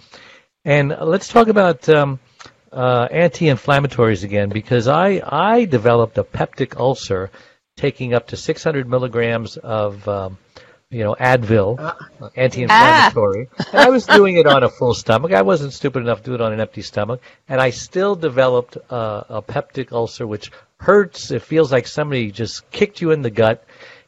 [0.66, 2.20] And let's talk about um,
[2.72, 7.32] uh, anti-inflammatories again, because I I developed a peptic ulcer,
[7.78, 10.38] taking up to 600 milligrams of um,
[10.90, 13.48] you know Advil, Uh, uh, anti-inflammatory.
[13.72, 15.32] And I was doing it on a full stomach.
[15.34, 18.78] I wasn't stupid enough to do it on an empty stomach, and I still developed
[18.90, 21.32] uh, a peptic ulcer, which hurts.
[21.32, 23.64] It feels like somebody just kicked you in the gut.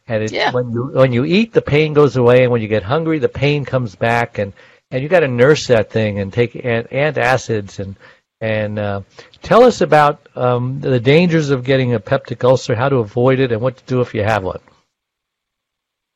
[0.07, 0.51] And it, Yeah.
[0.51, 3.29] when you when you eat, the pain goes away, and when you get hungry, the
[3.29, 4.51] pain comes back, and
[4.91, 7.95] and you got to nurse that thing and take ant, antacids and
[8.43, 9.01] and uh,
[9.41, 13.53] tell us about um, the dangers of getting a peptic ulcer, how to avoid it,
[13.53, 14.59] and what to do if you have one.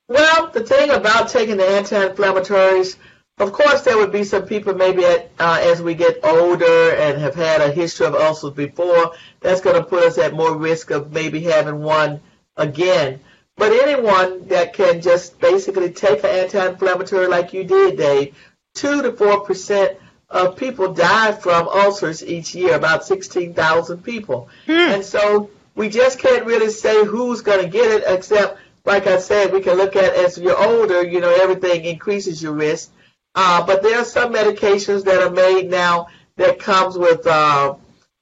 [0.09, 2.97] Well, the thing about taking the anti-inflammatories,
[3.37, 7.17] of course, there would be some people maybe at, uh, as we get older and
[7.21, 10.91] have had a history of ulcers before, that's going to put us at more risk
[10.91, 12.19] of maybe having one
[12.57, 13.21] again.
[13.55, 18.35] But anyone that can just basically take an anti-inflammatory like you did, Dave,
[18.75, 19.97] two to four percent
[20.29, 24.49] of people die from ulcers each year, about 16,000 people.
[24.91, 29.19] And so we just can't really say who's going to get it, except, like I
[29.19, 32.91] said, we can look at as you're older, you know, everything increases your risk.
[33.35, 37.75] Uh, but there are some medications that are made now that comes with uh,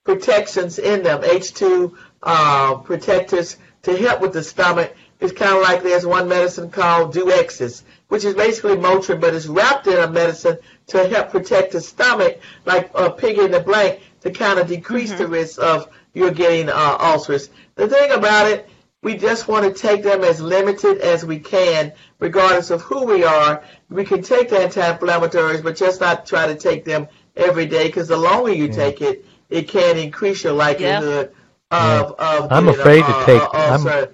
[0.03, 4.93] protections in them, H2 uh, protectors to help with the stomach.
[5.19, 9.47] It's kind of like there's one medicine called Duexis, which is basically Motrin, but it's
[9.47, 10.57] wrapped in a medicine
[10.87, 15.11] to help protect the stomach, like uh, pig in the blank, to kind of decrease
[15.13, 17.49] the risk of you getting uh, ulcers.
[17.75, 18.69] The thing about it,
[19.01, 23.23] we just want to take them as limited as we can, regardless of who we
[23.23, 23.63] are.
[23.89, 28.07] We can take the anti-inflammatories, but just not try to take them every day, because
[28.07, 31.31] the longer you take it, it can increase your likelihood
[31.71, 34.13] of, of I'm getting a- afraid to a- take- a I'm- ulcer.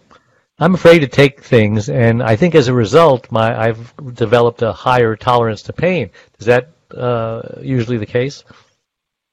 [0.61, 4.71] I'm afraid to take things, and I think as a result, my I've developed a
[4.71, 6.11] higher tolerance to pain.
[6.39, 8.43] Is that uh, usually the case?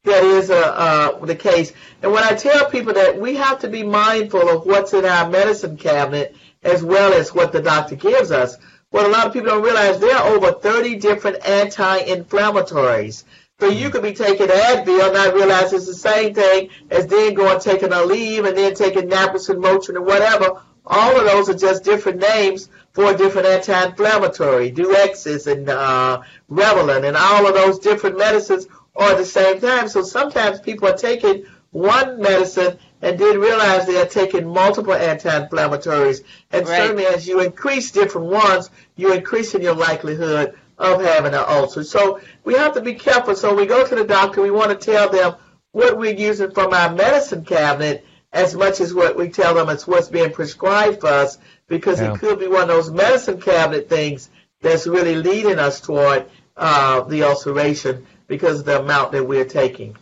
[0.05, 1.73] that is uh, uh, the case.
[2.03, 5.29] And when I tell people that we have to be mindful of what's in our
[5.29, 8.57] medicine cabinet as well as what the doctor gives us,
[8.91, 13.25] what a lot of people don't realize, there are over 30 different anti-inflammatories.
[13.61, 17.61] So you could be taking Advil, not realize it's the same thing as then going
[17.61, 20.63] taking Aleve and then taking Naproxen, Motrin, and whatever.
[20.91, 27.17] All of those are just different names for different anti-inflammatory, Duexis and uh, Relafen, and
[27.17, 28.67] all of those different medicines
[28.97, 29.89] are at the same time.
[29.89, 36.23] So sometimes people are taking one medicine and didn't realize they are taking multiple anti-inflammatories.
[36.51, 36.77] And Right.
[36.79, 41.85] certainly as you increase different ones, you're increasing your likelihood of having an ulcer.
[41.85, 43.37] So we have to be careful.
[43.37, 45.35] So when we go to the doctor, we want to tell them
[45.73, 49.87] what we're using from our medicine cabinet as much as what we tell them it's
[49.87, 52.13] what's being prescribed for us because Yeah.
[52.15, 56.27] it could be one of those medicine cabinet things that's really leading us toward
[56.57, 59.97] uh, the ulceration because of the amount that we're taking.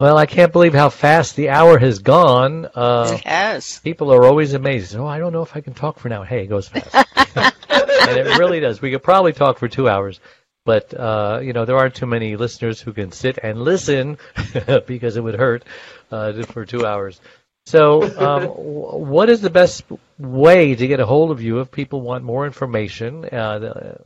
[0.00, 2.66] Well, I can't believe how fast the hour has gone.
[2.74, 3.78] Uh, It has.
[3.78, 4.94] people are always amazed.
[4.96, 6.24] Oh, I don't know if I can talk for now.
[6.24, 6.94] Hey, it goes fast.
[7.36, 8.82] and it really does.
[8.82, 10.20] We could probably talk for two hours,
[10.64, 14.18] but uh, you know there aren't too many listeners who can sit and listen
[14.86, 15.64] because it would hurt
[16.10, 17.20] uh, for two hours.
[17.66, 19.84] So, um, what is the best
[20.18, 23.24] way to get a hold of you if people want more information?
[23.24, 23.96] Uh,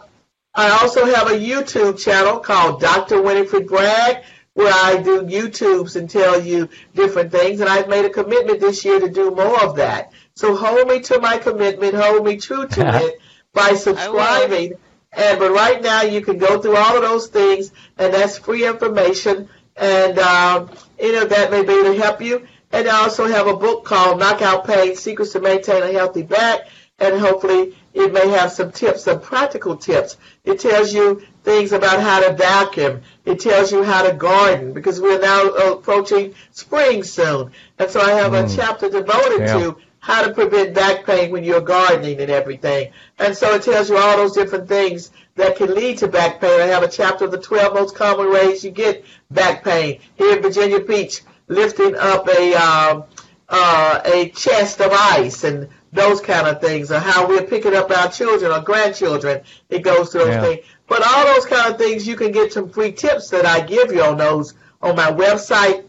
[0.57, 3.21] I also have a YouTube channel called Dr.
[3.23, 4.25] Winifred Bragg
[4.55, 8.85] where I do YouTubes and tell you different things, and I've made a commitment this
[8.85, 10.13] year to do more of that.
[10.37, 13.19] So hold me to my commitment, hold me true to it
[13.53, 14.75] by subscribing.
[15.13, 18.65] And but right now you can go through all of those things, and that's free
[18.65, 22.47] information, and um, any of that may be able to help you.
[22.73, 26.69] And I also have a book called Knockout Pain: Secrets to Maintain a Healthy Back,
[26.99, 30.17] and hopefully it may have some tips, some practical tips.
[30.45, 33.03] It tells you things about how to vacuum.
[33.25, 38.11] It tells you how to garden because we're now approaching spring soon, and so I
[38.13, 39.59] have a chapter devoted Yeah.
[39.59, 42.91] to how to prevent back pain when you're gardening and everything.
[43.19, 46.61] And so it tells you all those different things that can lead to back pain.
[46.61, 50.01] I have a chapter of the 12 most common ways you get back pain.
[50.17, 53.05] Here in Virginia Beach, lifting up a, um,
[53.49, 57.91] uh, a chest of ice and those kind of things, or how we're picking up
[57.91, 59.43] our children or grandchildren.
[59.69, 60.41] It goes to those Yeah.
[60.43, 60.61] things.
[60.89, 63.93] But all those kind of things, you can get some free tips that I give
[63.93, 65.85] you on those on my website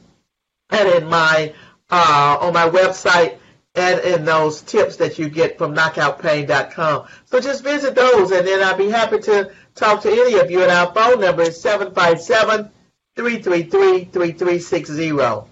[0.69, 1.53] and in my
[1.91, 3.37] uh, on my website
[3.75, 7.07] and in those tips that you get from knockoutpain.com.
[7.25, 10.61] So just visit those, and then I'll be happy to talk to any of you.
[10.61, 12.71] And our phone number is 757
[13.15, 15.51] 333 3360.